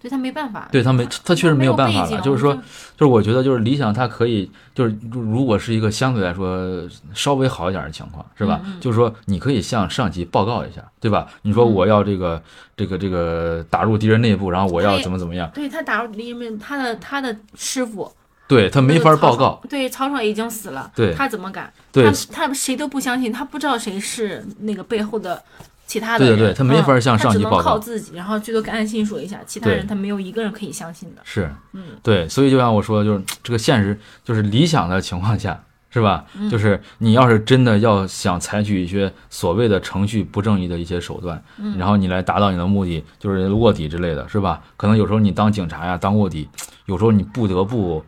[0.00, 2.20] 对他没办法，对他没他确实没有办法了。
[2.20, 2.52] 就是说，
[2.96, 6.82] 就是我觉得就是理想，他可以就是如果是一个相对来说
[7.14, 8.60] 稍微好一点的情况，是吧？
[8.80, 11.28] 就是说你可以向上级报告一下，对吧？
[11.42, 12.42] 你说我要这个
[12.76, 15.48] 这个这个打入敌人内部，然后我要怎么怎么样？
[15.54, 18.12] 对他打入敌人，他的他的师傅，
[18.48, 19.60] 对他没法报告。
[19.68, 21.72] 对曹爽已经死了，对他怎么敢？
[21.92, 25.40] 他他谁都不相信，他不知道谁是那个背后的。
[25.86, 31.22] 其他的对对对，他没法向上级报告，靠自己，然后最多跟安心说一下，其他人他没有一个人可以相信的。
[31.24, 36.26] 是，嗯，对，所以就像我说的，就是这个现实，就是理想的情况下，是吧？
[36.34, 44.60] 嗯，就是你要是真的要想采取一些所谓的程序不正义的一些手段，嗯，然后你来达到你的目的，就是卧底之类的，是吧？
[44.76, 46.46] 可能有时候你当警察呀，当卧底，
[46.84, 48.04] 有时候你不得不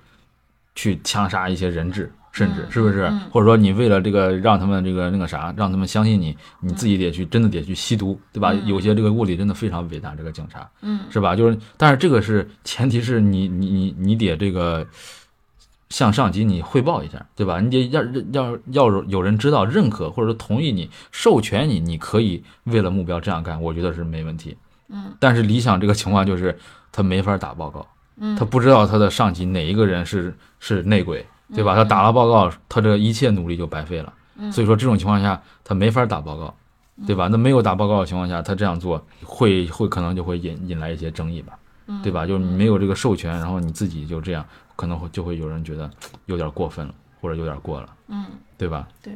[0.81, 2.11] 去枪杀一些人质。
[2.33, 8.55] 甚至是不是，或者说你为了这个让他们这个那个啥，让他们相信你，你自己得去真的得去吸毒，对吧？
[8.55, 11.35] 有些这个物理真的非常伟大，这个警察，嗯，是吧？
[11.35, 14.87] 就是，但是这个是前提是你你你你得这个
[15.89, 17.61] 向上级你汇报一下，对吧？
[17.61, 18.01] 你得要
[18.31, 24.57] 要要有人知道、认可或者说同意你、授权你，你可以为了目标这样干，我觉得是没问题。
[24.89, 26.57] 嗯，但是理想这个情况就是
[26.93, 27.85] 他没法打报告，
[28.21, 31.27] 嗯，他不知道他的上级哪一个人是是内鬼。
[31.53, 31.75] 对吧？
[31.75, 34.13] 他打了报告，他这一切努力就白费了。
[34.53, 36.55] 所以说这种情况下，他没法打报告，
[37.09, 37.27] 对吧？
[37.27, 41.59] 那没有打报告的情况下，他这样做会会可能就会引引来一些争议吧，
[42.05, 42.25] 对吧？
[42.25, 44.47] 就是你没有这个授权，然后你自己就这样，
[44.77, 45.91] 可能会就会有人觉得
[46.27, 48.87] 有点过分了，或者有点过了，嗯，对吧？
[49.03, 49.13] 对，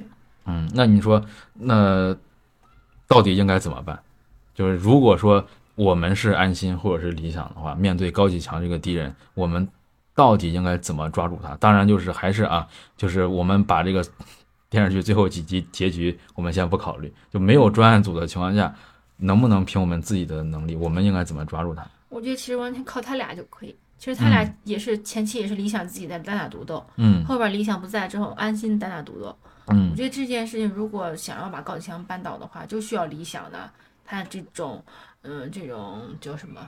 [0.47, 2.17] 嗯，那你说，那
[3.07, 3.97] 到底应该怎么办？
[4.57, 9.69] 就是如果说我们是安心或者是理想的话，面对高启强这个敌人，我们。
[10.15, 11.55] 到底应该怎么抓住他？
[11.57, 14.05] 当然就是还是啊，就是我们把这个
[14.71, 18.75] 电视剧最后几集结局，我们先不考虑，就没有专案组的情况下，
[19.17, 21.87] 能不能凭我们自己的能力，我们应该怎么抓住他？
[22.09, 23.75] 我觉得其实完全靠他俩就可以。
[23.97, 29.35] 其实他俩也是前期也是理想自己在单打独斗，嗯，后边理想不在之后，安心单打独斗，
[29.69, 33.71] 嗯，我觉得这件事情如果想要把高启强扳倒的话，就需要理想的
[34.05, 34.85] 他这种，
[35.23, 36.61] 嗯，这种叫什么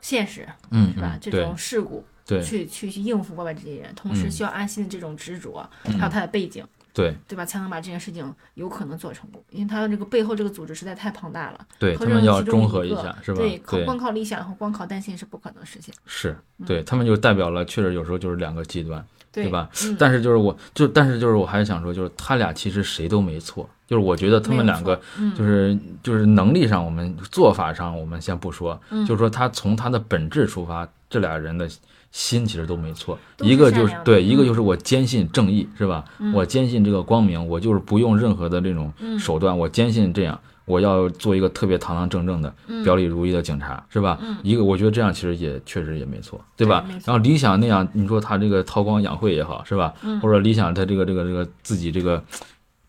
[0.00, 1.18] 现实，嗯，是吧？
[1.20, 2.04] 这种事故。
[2.28, 7.46] 对，去去去应付外边这些人，同时需要安心的这种执着，还有他的背景，对对吧？
[7.46, 13.38] 才能把这件事情有可能做成功，因为他的这个背后这个组织实在太庞大了，对他们要综合一下，是吧？
[13.38, 15.94] 对，靠光靠理想和光靠担心是不可能实现。
[16.04, 16.36] 是，
[16.66, 19.70] 对他们就代表了，确实有时候就是两个极端，对吧？
[19.96, 25.00] 但是就是我就，但是就是我还是想说，就是他俩其实谁都没错，就是我觉得他们两个
[25.36, 31.68] 就是就是能力上，我们做法上我们先不说，就是说他从他的本质出发，这俩人的
[32.10, 33.18] 心其实都没错。
[33.40, 36.04] 一个就是对，一个就是我坚信正义，是吧？
[36.34, 40.38] 我坚信这个光明，我就是不用任何的这种手段，我坚信这样。
[40.64, 44.18] 我要做一个特别堂堂正正的、表里如一的警察，是吧？
[44.42, 46.84] 一个，我觉得这样其实也确实也没错，对吧？
[47.04, 49.94] 然后理想那样，你说他这个韬光养晦也好，是吧？
[50.20, 52.20] 或者理想他这个这个这个自己这个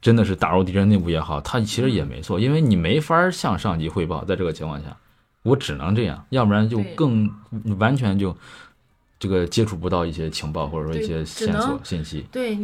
[0.01, 4.95] 真的是打入敌人内部也好，他其实也没错，因为你没法向上级汇报，在这个情况下，
[5.43, 7.29] 我只能这样，要不然就更
[7.77, 8.35] 完全就
[9.19, 12.25] 这个接触不到一些情报或者说一些线索信息。
[12.31, 12.57] 对。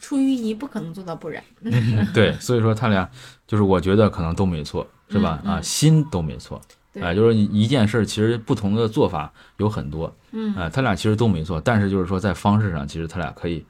[0.00, 1.44] 出淤泥不可能做到不染。
[2.14, 3.06] 对，所以说他俩
[3.46, 5.38] 就是我觉得可能都没错，是吧？
[5.44, 6.58] 啊，心都没错，
[6.94, 13.62] 哎，就是一件事，其实不同的做法有很多，嗯，哎，他俩其实都没错，但是就是说在方式上，其实他俩可以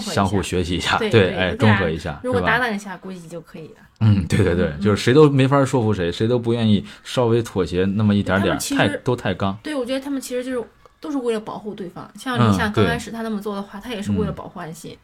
[0.00, 3.76] 相互学习一下，对，哎，中和一下，如果搭档一下，估计就可以了。
[4.00, 9.56] 嗯，对对对，就是谁都没法说服谁，谁都不愿意稍微妥协那么一点点，太都太刚。
[9.62, 10.68] 对，我觉得他们其实就是
[11.00, 14.96] 都是为了保护对方，像李夏刚开始他那么做的话，他也是为了保护安心。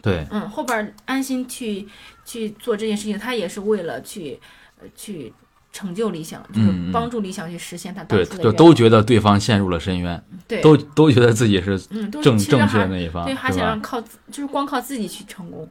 [0.00, 1.88] 对，嗯，后边安心去
[2.24, 4.38] 去做这件事情，他也是为了去
[4.80, 5.32] 呃去
[5.72, 11.78] 成就理想，就是帮助理想去实现他对，就都觉得对方陷入了深渊，对，都都觉得自己是
[12.22, 15.68] 正正确的那一方，对，还想让靠就是光靠自己去成功。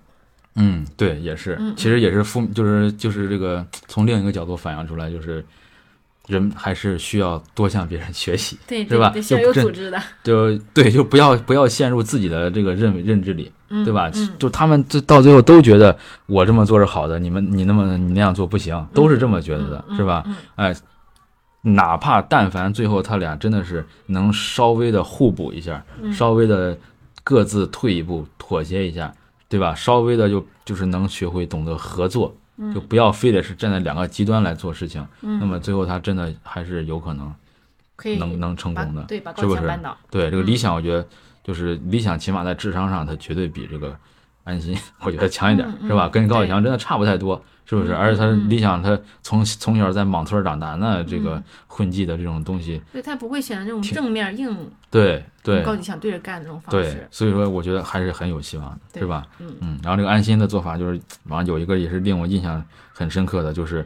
[0.56, 5.46] 嗯，对，也是，其实也是负，就是就是这个从另一个角度反映出来，就是
[6.28, 9.12] 人还是需要多向别人学习，对，是吧？
[9.32, 13.52] 要有组织的，就对，就不要不要陷入自己的这个认认知里。
[13.84, 14.10] 对吧？
[14.40, 20.24] 就他们最到最后都觉得我这么做是好的，你们你那么你那样做不行，都是这么觉得的，是吧？
[20.56, 20.74] 哎，
[21.64, 26.78] 哪怕但凡最后他俩真的是能稍微的互补一下，稍微的
[27.26, 29.14] 各自退一步妥协一下，
[29.50, 29.76] 对吧？
[29.76, 32.34] 稍微的就就是能学会懂得合作，
[32.74, 35.06] 就不要非得是站在两个极端来做事情。
[35.22, 37.34] 那么最后他真的还是有可能
[37.96, 39.80] 可以能能成功的，对，是不是？
[40.10, 41.06] 对这个理想，我觉得。
[41.44, 43.98] 就是理想，起码在智商上，他绝对比这个
[44.44, 46.10] 安心， 我觉得强一点，是吧？
[46.10, 47.94] 跟高启强真的差不太多，是不是？
[47.94, 54.58] 而且他理想，他从从小在莽村长大，那这个混迹的这种东西，对他不会选择这种正面硬，
[54.90, 56.94] 对对，高级想对着干这种方式。
[56.94, 59.26] 对，所以说我觉得还是很有希望的，是吧？
[59.40, 59.80] 嗯嗯。
[59.84, 62.64] 然后这个安心的做法就是，完有一个也是令我印象
[62.94, 63.86] 很深刻的，就是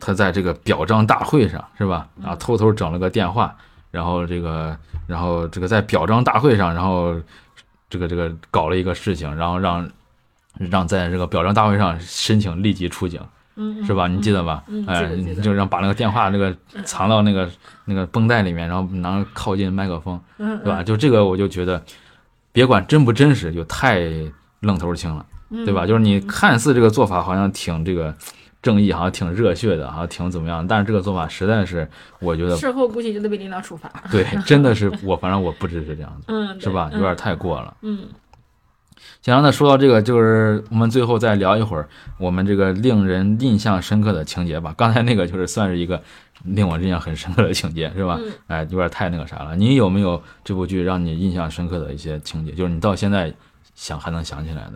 [0.00, 2.08] 他在这个表彰大会上，是吧？
[2.20, 3.56] 然后偷偷整了个电话。
[3.92, 7.14] 然后这个，然后这个在表彰大会上，然后
[7.88, 9.88] 这个这个搞了一个事情，然后让
[10.58, 13.20] 让在这个表彰大会上申请立即出警，
[13.86, 14.06] 是吧？
[14.08, 14.62] 你记得吧？
[14.86, 17.48] 哎，就让把那个电话那个藏到那个
[17.84, 20.82] 那个绷带里面，然后拿靠近麦克风，对吧？
[20.82, 21.82] 就这个我就觉得，
[22.52, 24.00] 别管真不真实，就太
[24.60, 25.24] 愣头青了，
[25.64, 25.86] 对吧？
[25.86, 28.14] 就是你看似这个做法好像挺这个。
[28.64, 31.86] 正义好像挺热血的，好像挺怎么样，但是这个做法实在是，
[32.18, 33.92] 我觉得事后估计就得被领导处罚。
[34.10, 36.88] 对，真的是我，反正我不支持这样子，嗯，是吧？
[36.94, 37.76] 有点太过了。
[37.82, 38.06] 嗯。
[39.24, 44.74] 行，那说到这个，就是我们最后再聊一会儿我们这个令人印象深刻的情节吧。
[44.76, 46.02] 刚才那个就是算是一个
[46.44, 48.20] 令我印象很深刻的情节，是吧？
[48.48, 49.56] 哎，有点太那个啥了。
[49.56, 52.52] 你有没有这部剧让你印象深刻的一些情节？
[52.52, 53.32] 就是你到现在
[53.74, 54.74] 想还能想起来的？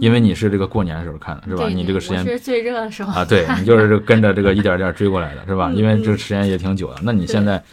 [0.00, 1.66] 因为你是这个过年的时候看的，是吧？
[1.70, 5.72] 你这个时间是最热的时候啊，对你就是 跟着这个一点点追过来的，是吧？
[5.74, 6.96] 因为这个时间也挺久了。
[7.02, 7.64] 那你现在，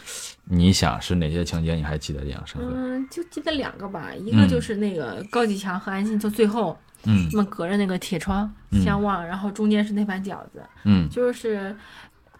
[0.48, 2.68] 你想是哪些情节你还记得印象深刻？
[2.74, 8.52] 嗯，就记得两个吧，一个就是那个高启强和安心就最后，嗯，他们隔着那个铁窗
[8.84, 11.74] 相望，然后中间是那盘饺子，嗯，就是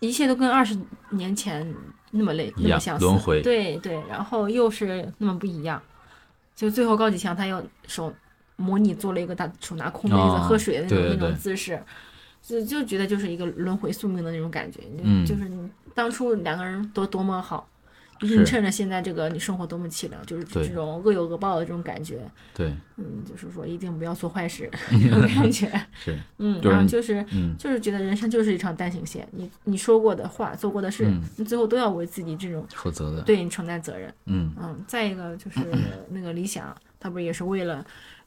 [0.00, 0.78] 一切都跟二十
[1.10, 1.74] 年前
[2.10, 5.82] 那么类那么相似，轮回，对对，然后又是那么不一样，
[6.54, 8.12] 就最后高启强他又手。
[8.58, 11.78] 模拟做了一个大手拿空杯子喝水的那种那种姿势，
[12.40, 14.80] 就就觉得就是一个轮回宿命的那种感觉。
[15.02, 15.46] 嗯，就是
[15.94, 17.68] 当初两个人多多么好，
[18.22, 22.20] 映衬着现在这个你生活多么凄凉，就是这种恶有恶报的这种感觉。
[22.54, 25.70] 对，嗯，就是说一定不要做坏事 这种感觉。
[25.92, 27.24] 是，嗯，然后就是，
[27.58, 31.04] 就是觉得人生就是一场单行线，你你说过的话、做过的事，
[31.36, 34.12] 你最后都要为自己这种负责的，对你承担责任。
[34.26, 35.60] 嗯嗯，再一个就是
[36.10, 37.84] 那个理想，他不是也是为了。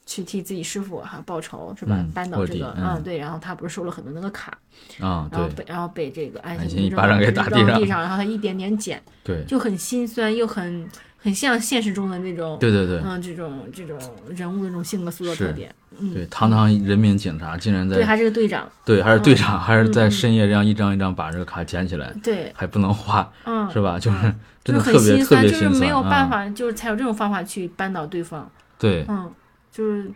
[0.09, 2.03] 去替自己师傅哈报仇是吧？
[2.15, 4.51] 扳倒这个，嗯，对，然后他不是收了很多那个卡，
[4.99, 10.89] 啊，然后被然后被这个安心一巴掌给打地上，然后他一点点捡，对，就很心酸，又很
[11.19, 13.99] 很像现实中的那种，对对对，嗯，这种这种
[14.29, 23.99] 人物的这种性格塑造特点，嗯，对，堂堂人民警察竟然在对，还是个队长，对，还是队长，还是在深夜这样一张一张把这个卡捡起来，对，还不能花，嗯，是吧？
[23.99, 24.33] 就是
[24.63, 28.49] 真的特别特别心酸，就是没有办法，就是才有这种方法去扳倒对方，
[28.79, 29.31] 对，嗯，
[29.71, 30.11] 就是。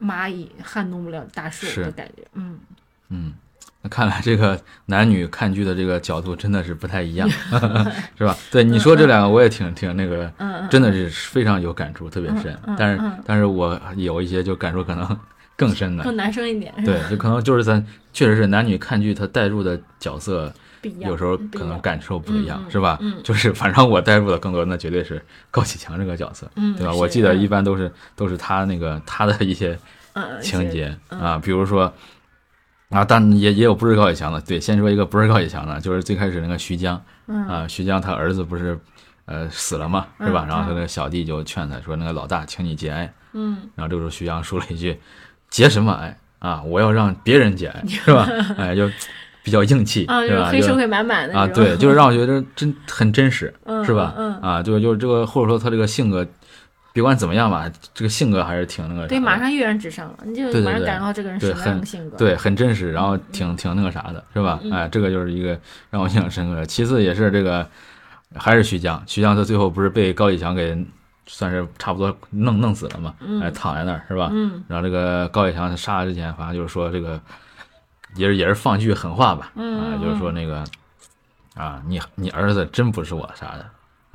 [0.00, 2.26] 蚂蚁撼动不了大树的感觉。
[2.32, 2.58] 嗯
[3.10, 3.34] 嗯，
[3.82, 7.28] 那看来这个男女看剧的这个角度真的是不太一样，
[8.16, 8.34] 是吧？
[8.50, 10.32] 对你说这两个我也挺挺那个，
[10.70, 12.58] 真的是非常有感触，特别深。
[12.78, 15.18] 但是但是我有一些就感触可能
[15.58, 16.72] 更深的，更男生一点。
[16.82, 17.84] 对，就可能就是咱
[18.14, 20.50] 确实是男女看剧，他带入的角色。
[20.98, 22.98] 有时候可能感受不一样，是吧？
[23.22, 26.92] 就是反正我代入的更多，那绝对是高启强这个角色，对吧？
[26.94, 29.78] 我记得一般都是都是他那个他的一些
[30.40, 31.92] 情节啊，比如说
[32.90, 34.40] 啊，但也也有不是高启强的。
[34.40, 37.02] 对，先说一个不是高启强的，就是最开始那个徐江
[37.48, 38.78] 啊，徐江他儿子不是
[39.24, 40.44] 呃死了嘛，是吧？
[40.48, 44.98] 然后他那个小弟就劝他说：“那个老大，请你节哀。”嗯，然后这个时候徐江说了一句
[45.50, 46.62] ：“节什么哀啊？
[46.62, 48.26] 我要让别人节哀，是吧？”
[48.56, 48.88] 哎，就。
[49.46, 50.48] 比较硬气，啊，就是吧？
[50.50, 54.12] 黑社会满满的啊，对，就是让我觉得真很真实，是吧？
[54.42, 56.26] 啊，就就这个，或者说他这个性格，
[56.92, 59.06] 别管怎么样吧，这个性格还是挺那个。
[59.06, 62.16] 对，马上跃然纸上了，你就马上感受到这个人什么样的性格。
[62.16, 64.58] 对，很真实，然后挺挺那个啥的，是吧？
[64.72, 65.56] 哎，这个就是一个
[65.90, 66.66] 让我印象深刻的。
[66.66, 67.64] 其次也是这个，
[68.34, 70.76] 还是徐江，徐江他最后不是被高以强给
[71.28, 73.14] 算是差不多弄弄死了嘛？
[73.40, 74.28] 哎，躺在那儿是吧？
[74.32, 74.64] 嗯。
[74.66, 77.20] 然后这个高启强他杀之前，反正就是说这个。
[78.14, 80.64] 也是也是放句狠话吧，啊，就是说那个，
[81.54, 83.66] 啊，你你儿子真不是我杀的，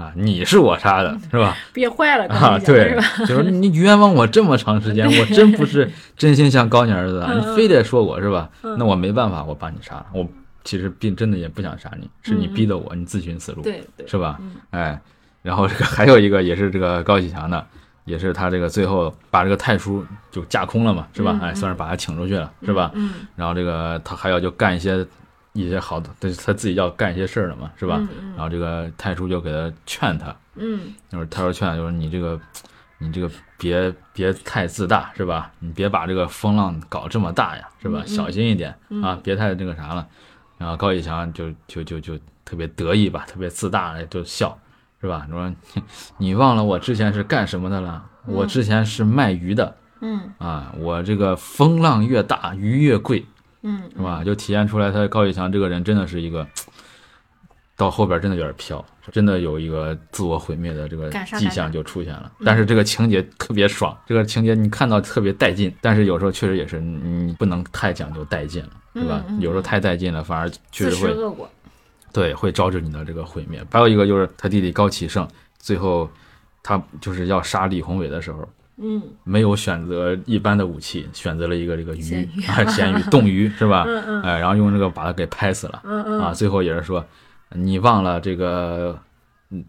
[0.03, 1.55] 啊，你是我杀的，是吧？
[1.73, 8.49] 憋坏了啊，对，就是你冤枉我这么长时间，我真不是真心想告你儿子，你非得说我是吧？
[8.61, 10.05] 那我没办法，我把你杀了。
[10.13, 10.27] 我
[10.63, 14.39] 其实并真的也不想杀你，是你逼的我，你自寻死路，对，是吧？
[14.71, 14.99] 哎，
[15.41, 17.65] 然后这个还有一个也是这个高启强的。
[18.05, 21.39] 也是他这个最后把这个太叔就架空了嘛，是吧？
[21.41, 22.91] 哎，算是把他请出去了，是吧？
[22.95, 23.27] 嗯。
[23.35, 25.05] 然后这个他还要就干一些
[25.53, 28.01] 一些好的，他他自己要干一些事儿了嘛，是吧？
[28.35, 32.39] 然后这个太叔就给他劝他，嗯，就是他说劝就是你这个
[32.97, 35.51] 你这个别别太自大，是吧？
[35.59, 38.03] 你别把这个风浪搞这么大呀，是吧？
[38.05, 38.73] 小心一点
[39.03, 40.07] 啊，别太那个啥了。
[40.57, 44.57] 然后高以翔就就就就特别得意吧，特别自大，就笑。
[45.01, 45.25] 是吧？
[45.27, 45.53] 你说
[46.17, 48.05] 你忘了我之前是干什么的了？
[48.27, 49.75] 我之前是卖鱼的。
[50.01, 53.25] 嗯啊，我这个风浪越大，鱼越贵。
[53.63, 54.23] 嗯，是吧？
[54.23, 56.47] 就体现出来他高启强这个人真的是一个，
[57.75, 62.31] 到后边真的有点飘，真的有一个自我毁灭的这个迹象就出现了。
[62.43, 65.71] 但是这个情节特别爽，这个情节你看到特别带劲。
[65.81, 69.23] 但是有时候确实也是你不能太讲究带劲了，是吧？
[69.39, 71.15] 有时候太带劲了，反而确实会。
[72.13, 73.63] 对，会招致你的这个毁灭。
[73.71, 76.09] 还有一个就是他弟弟高启盛，最后
[76.61, 78.47] 他就是要杀李宏伟的时候，
[78.77, 83.83] 嗯，没有选择一般的武器，选择了一个这个鱼啊，咸鱼 冻鱼是吧？
[83.87, 84.21] 嗯嗯。
[84.23, 85.81] 哎，然后用这个把他给拍死了。
[85.83, 86.19] 嗯嗯。
[86.19, 87.05] 啊，最后也是说，
[87.51, 88.97] 你忘了这个，
[89.49, 89.63] 你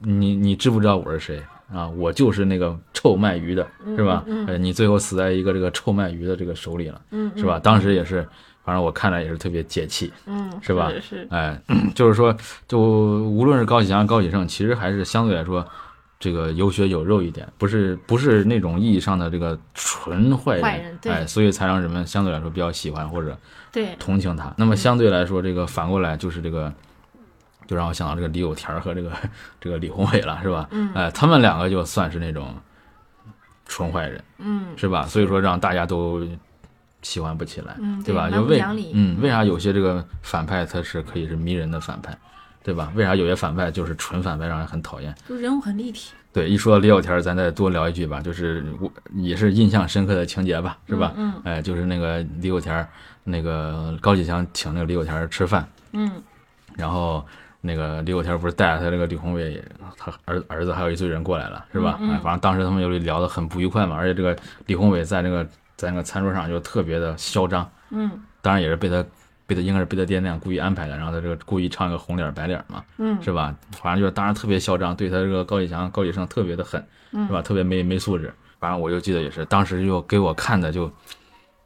[0.00, 1.42] 你你知不知道我是谁
[1.72, 1.88] 啊？
[1.88, 3.66] 我就是那个臭卖鱼的，
[3.96, 4.24] 是吧？
[4.26, 4.62] 嗯。
[4.62, 7.58] 你最后死在一个这个臭卖鱼的这个手里了，嗯，是吧？
[7.58, 8.26] 当时也是。
[8.66, 10.90] 反正我看着也是特别解气，嗯，是吧？
[11.00, 11.56] 是，哎，
[11.94, 12.36] 就是说，
[12.66, 15.64] 就无论是高启强、高启盛，其实还是相对来说，
[16.18, 23.38] 这个有血有肉一点，不是不是那种意义上的这个纯坏人，哎，所以才让人们相对来说比较喜欢或者
[23.70, 24.52] 对同情他。
[24.56, 26.72] 那么相对来说，这个反过来就是这个，
[27.68, 29.12] 就让我想到这个李有田和这个
[29.60, 30.66] 这个李宏伟了，是吧？
[30.72, 32.52] 嗯，哎，他们两个就算是那种
[33.64, 35.06] 纯坏人，嗯，是吧？
[35.06, 36.26] 所以说让大家都。
[37.06, 38.28] 喜欢不起来，对吧？
[38.28, 38.60] 就为
[38.92, 42.18] 嗯，为啥有些这个反派他是可以是迷人的反派，
[42.64, 42.92] 对吧？
[42.96, 45.14] 为啥有些反派就是纯反派，让人很讨厌？
[45.28, 46.10] 就人物很立体。
[46.32, 51.12] 对，一说到李有田，咱再多聊一句吧，就是我也是印象深刻的情节吧，是吧？
[51.16, 52.84] 嗯，哎，就是那个李有田，
[53.22, 56.10] 那个高启强请那个李有田吃饭，嗯，
[56.74, 57.24] 然后
[57.60, 59.62] 那个李有田不是带着他这个李宏伟，
[59.96, 62.00] 他儿儿子还有一堆人过来了，是吧？
[62.02, 64.36] 哎，反正当时他们就聊得很不愉快嘛，而且这个
[64.66, 65.46] 李宏伟在那个。
[65.76, 68.10] 在那个餐桌上就特别的嚣张，嗯，
[68.40, 69.04] 当然也是被他
[69.46, 73.54] 被他应该是被他爹那样故意安排的，然后他这个故意唱一个红脸白脸嘛，嗯，是吧？
[73.72, 77.40] 反正就是当然特别嚣张，对他这个高启强、高启盛特别的狠，是吧？
[77.42, 78.32] 特别没没素质。
[78.58, 80.90] 反正我就记得也是，当时就给我看的就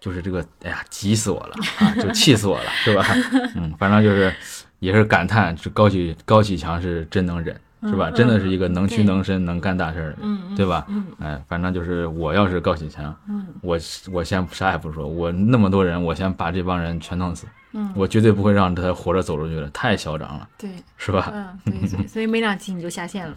[0.01, 3.05] 就是这个，哎呀，急死我了啊，就气死我了，是吧？
[3.55, 4.35] 嗯，反正就是
[4.81, 7.59] 也是感叹，这高启高启强是真能忍。
[7.83, 8.11] 是吧？
[8.11, 10.17] 真的是一个能屈能伸、能干大事儿的，
[10.57, 10.87] 对吧？
[11.19, 13.15] 哎，反正就是我要是高启强，
[13.63, 13.79] 我
[14.13, 17.47] 我先啥也不说，我那么多人，我先把这帮人全弄死，
[17.95, 21.33] 我绝对不会让他活着走出去的，太嚣张了，对，是吧？
[21.33, 23.35] 嗯，对，所以 没两期你就下线了。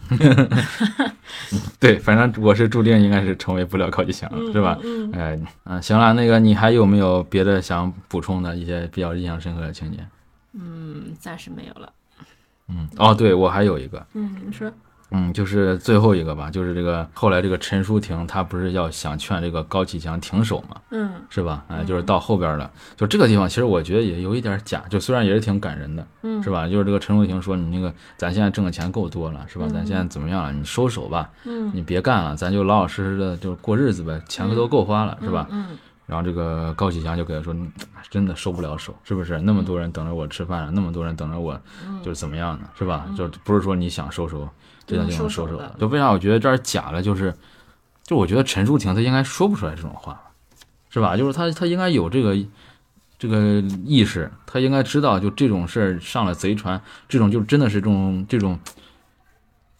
[1.80, 4.78] 对，反正我是注定应该是成为不了高启强，是吧？
[5.14, 9.98] 哎，嗯，行了，那个你还有没有别的想补充的一些比较印象深刻的情节？
[10.52, 11.90] 嗯，暂时没有了。
[12.68, 14.70] 嗯哦，对我还有一个，嗯，你说，
[15.10, 21.64] 嗯，就是最后一个吧，就是这个后来这个陈淑婷，她不是要想劝这个高启强停手嘛，嗯，是吧？
[21.68, 26.66] 哎，就是到后边了，就这个地方，其实我觉得也有一点假，就虽然也是挺感人的，嗯，是吧？
[26.66, 29.66] 就是这个陈淑婷说你那个咱现在挣的钱够多了，是吧？
[29.68, 30.52] 咱现在怎么样了？
[30.52, 35.46] 你收手吧，嗯，你别干了，咱就老老实实的就过日子呗，钱都够花了，是吧？
[35.50, 35.76] 嗯。
[36.06, 37.56] 然后这个高启强就给他说
[38.10, 39.40] ：“真的收不了手，是不是？
[39.40, 41.58] 那么多人等着我吃饭，那么多人等着我，
[42.02, 42.68] 就是怎么样呢？
[42.78, 43.06] 是吧？
[43.16, 44.46] 就不是说你想收手，
[44.86, 45.74] 真的就能收手的。
[45.78, 47.00] 就为啥我觉得这儿假了？
[47.00, 47.34] 就是，
[48.02, 50.20] 就我觉得陈淑婷她应该说不出来这种话，
[50.90, 51.16] 是吧？
[51.16, 52.36] 就是她她应该有这个
[53.18, 56.78] 这个意识，她应该知道，就这种事儿上了贼船，
[57.08, 58.58] 这种就真的是这种这种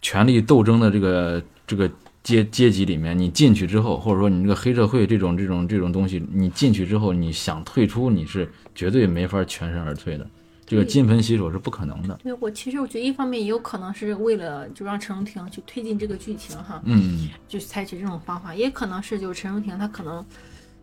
[0.00, 1.90] 权力斗争的这个这个。”
[2.24, 10.26] 阶阶级里面，你进去之后，或者说你这个黑社会这种这种这种东西，你进去之后，你想退出，你是绝对没法全身而退的。
[10.66, 12.18] 这个金盆洗手是不可能的。
[12.22, 20.24] 对，我其实我觉得一方面也有可能是为了就让陈荣婷去推进这个剧情哈，嗯，就采取这种方法，也可能是就是陈荣婷她可能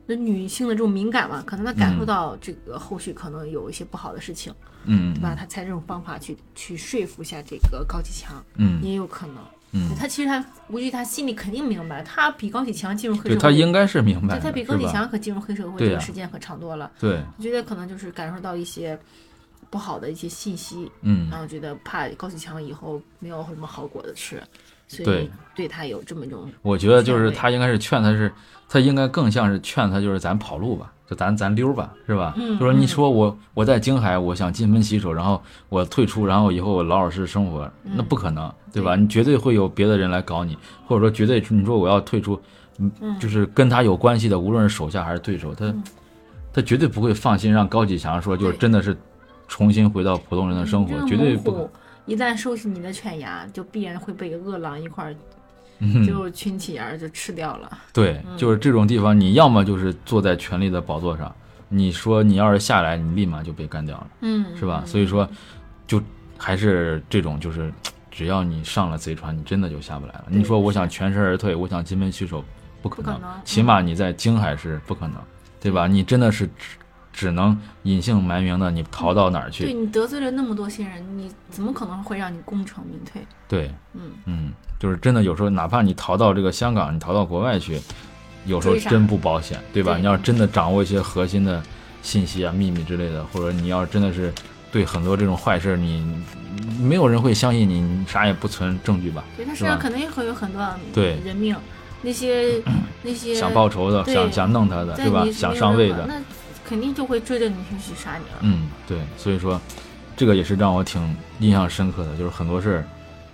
[0.06, 4.54] 那女性的这种敏感嘛，可能她感受到这个后续可能有一些不好的事情，
[4.86, 5.34] 嗯，对吧？
[5.34, 9.38] 她采这种方法去去说服一下这个高启强，嗯，也有可能。
[9.74, 16.92] 嗯，他其实他估计他心里肯定明白，他比高启强进入黑社会，他应该是明白，他比高启强可进入黑社会这个时间可长多了。
[17.00, 19.00] 对，我觉得可能就是感受到一些
[19.70, 24.44] 不好的一些信息，嗯，然后觉得怕高启强以后没有什么好果子吃，
[24.88, 26.52] 所以对他有这么一种。
[26.62, 28.32] 我觉得就是他应该是劝他是，
[28.68, 30.92] 他应该更像是劝他就是咱跑路吧。
[31.12, 32.34] 就咱咱溜吧，是吧？
[32.38, 38.96] 就说你说我我在京海，我想金盆洗手，然后我退出，然后以后我老老实实生活，那不可能，对吧？
[38.96, 40.58] 你绝对会有别的人来搞你，
[40.88, 42.40] 或者说绝对你说我要退出，
[42.78, 45.76] 嗯，就是跟他有关系的，无论是手下还是对手，他
[46.54, 48.96] 他绝对不会放心让高启强说，就是真的是
[49.50, 51.70] 重新回到普通人的生活，绝对不。
[52.06, 55.16] 一旦收起你的犬牙，就必然会被饿狼一块儿。
[56.06, 57.78] 就群起而就吃掉了。
[57.92, 61.34] 对，就是这种地方，你要么就是坐在权力的宝座上，
[61.70, 64.84] 你说你要是下来，你立马就被干掉了，嗯，是吧？
[64.86, 65.28] 所以说，
[65.88, 66.02] 就
[66.38, 67.74] 还是这种，就是
[68.10, 70.26] 只要你上了贼船，你真的就下不来了。
[70.28, 72.44] 你说我想全身而退，我想金盆洗手，
[72.82, 75.16] 不可能，起码你在京海是不可能，
[75.60, 75.88] 对吧？
[75.88, 76.50] 你真的是。
[77.14, 79.66] 只能隐姓埋名的，你逃到哪儿去？
[79.66, 83.22] 对你得罪了那么多新人，你怎么可能会让你功成名退？
[83.50, 87.80] 对，嗯嗯，就是真的，有时候哪怕你逃到这个香港，你逃到国外去，
[88.48, 89.96] 有时候真不保险，对吧？
[89.96, 91.62] 你要真的掌握一些核心的
[92.02, 94.34] 信息啊、秘密之类的，或者你要真的是
[94.72, 96.04] 对很多这种坏事，你
[96.82, 99.24] 没有人会相信你，你啥也不存证据吧？
[99.38, 101.56] 对他身上肯定会有很多对人命，
[102.02, 102.60] 那些
[103.04, 105.28] 那些想报仇的、想想弄他的，对吧？
[105.32, 106.08] 想上位的。
[106.08, 106.16] 那
[106.66, 108.40] 肯定就会追着你去去杀你了。
[108.40, 109.62] 嗯，对，所以说，
[110.18, 112.88] 这个也是让我挺印象深刻的，就是很多事儿，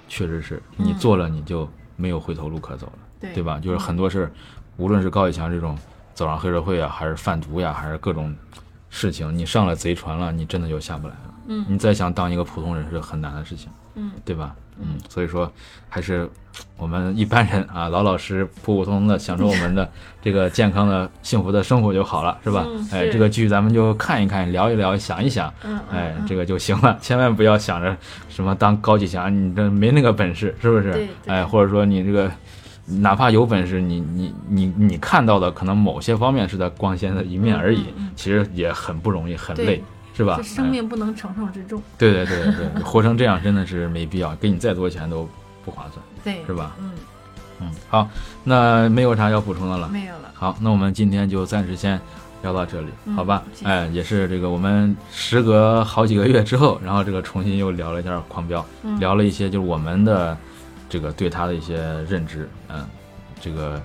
[0.08, 3.60] 确实是你做了你就没有回头路可走了，对对吧？
[3.60, 4.32] 就是很多事儿，
[4.78, 5.78] 无论是高以翔这种
[6.14, 8.36] 走上黑社会啊，还是贩毒呀，还是各种
[8.89, 11.34] 事情，你上了贼船了，你真的就下不来了。
[11.47, 13.70] 嗯，你再想当一个普通人是很难的事情。
[13.95, 14.55] 嗯，对吧？
[14.80, 15.52] 嗯，所以说
[15.90, 16.30] 还是
[16.76, 19.90] 我们一般人啊，老老实普普通通的享受我们的
[20.22, 22.66] 这个健康的幸福的生活就好了，是吧？
[22.92, 25.54] 哎，这个剧咱们就看一看，聊一聊，想一想，
[25.92, 26.98] 哎，这个就行了。
[27.02, 27.96] 千万不要想着
[28.30, 31.08] 什么当高启强，你这没那个本事，是不是？
[31.26, 32.32] 哎，或者说你这个
[32.86, 39.84] 哪怕有本事，你你你你看到的可能某些方面是在光鲜的一面而已，其实也很不容易，很累。
[40.18, 40.41] 是吧？
[40.41, 41.80] 生命不能承受之重。
[41.95, 45.30] 对对对对，活成这样真的是没必要，给你再多钱都
[45.63, 46.03] 不划算。
[46.24, 46.76] 对，是吧？
[46.80, 46.91] 嗯
[47.59, 48.09] 嗯，好，
[48.43, 49.88] 那没有啥要补充的了。
[49.89, 50.32] 没有了。
[50.34, 52.01] 好，那我们今天就暂时先
[52.41, 53.43] 聊到这里，好吧？
[53.63, 58.65] 哎，也是这个我们时隔好几个月之后，然后这个重新又聊了一下《狂飙》，
[58.99, 60.36] 聊了一些就是我们的
[60.89, 61.78] 这个对他的一些
[62.09, 62.84] 认知，嗯，
[63.39, 63.80] 这个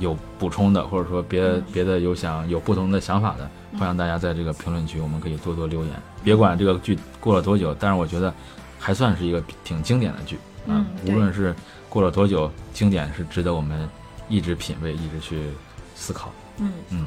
[0.00, 3.48] 有补充的，或者说别别的有想有不同的想法的。
[3.76, 5.92] 欢迎大家在这个评论区，我们可以多多留言。
[6.22, 8.32] 别管这个剧过了多久，但是我觉得
[8.78, 10.86] 还算是一个挺经典的剧啊。
[11.06, 11.54] 无论是
[11.88, 13.88] 过了多久，经典是值得我们
[14.28, 15.50] 一直品味、一直去
[15.94, 16.30] 思考。
[16.58, 17.06] 嗯嗯，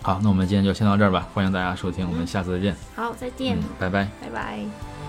[0.00, 1.28] 好，那我们今天就先到这儿吧。
[1.34, 2.76] 欢迎大家收听，我们下次再见。
[2.96, 5.01] 好，再见，拜拜，拜拜。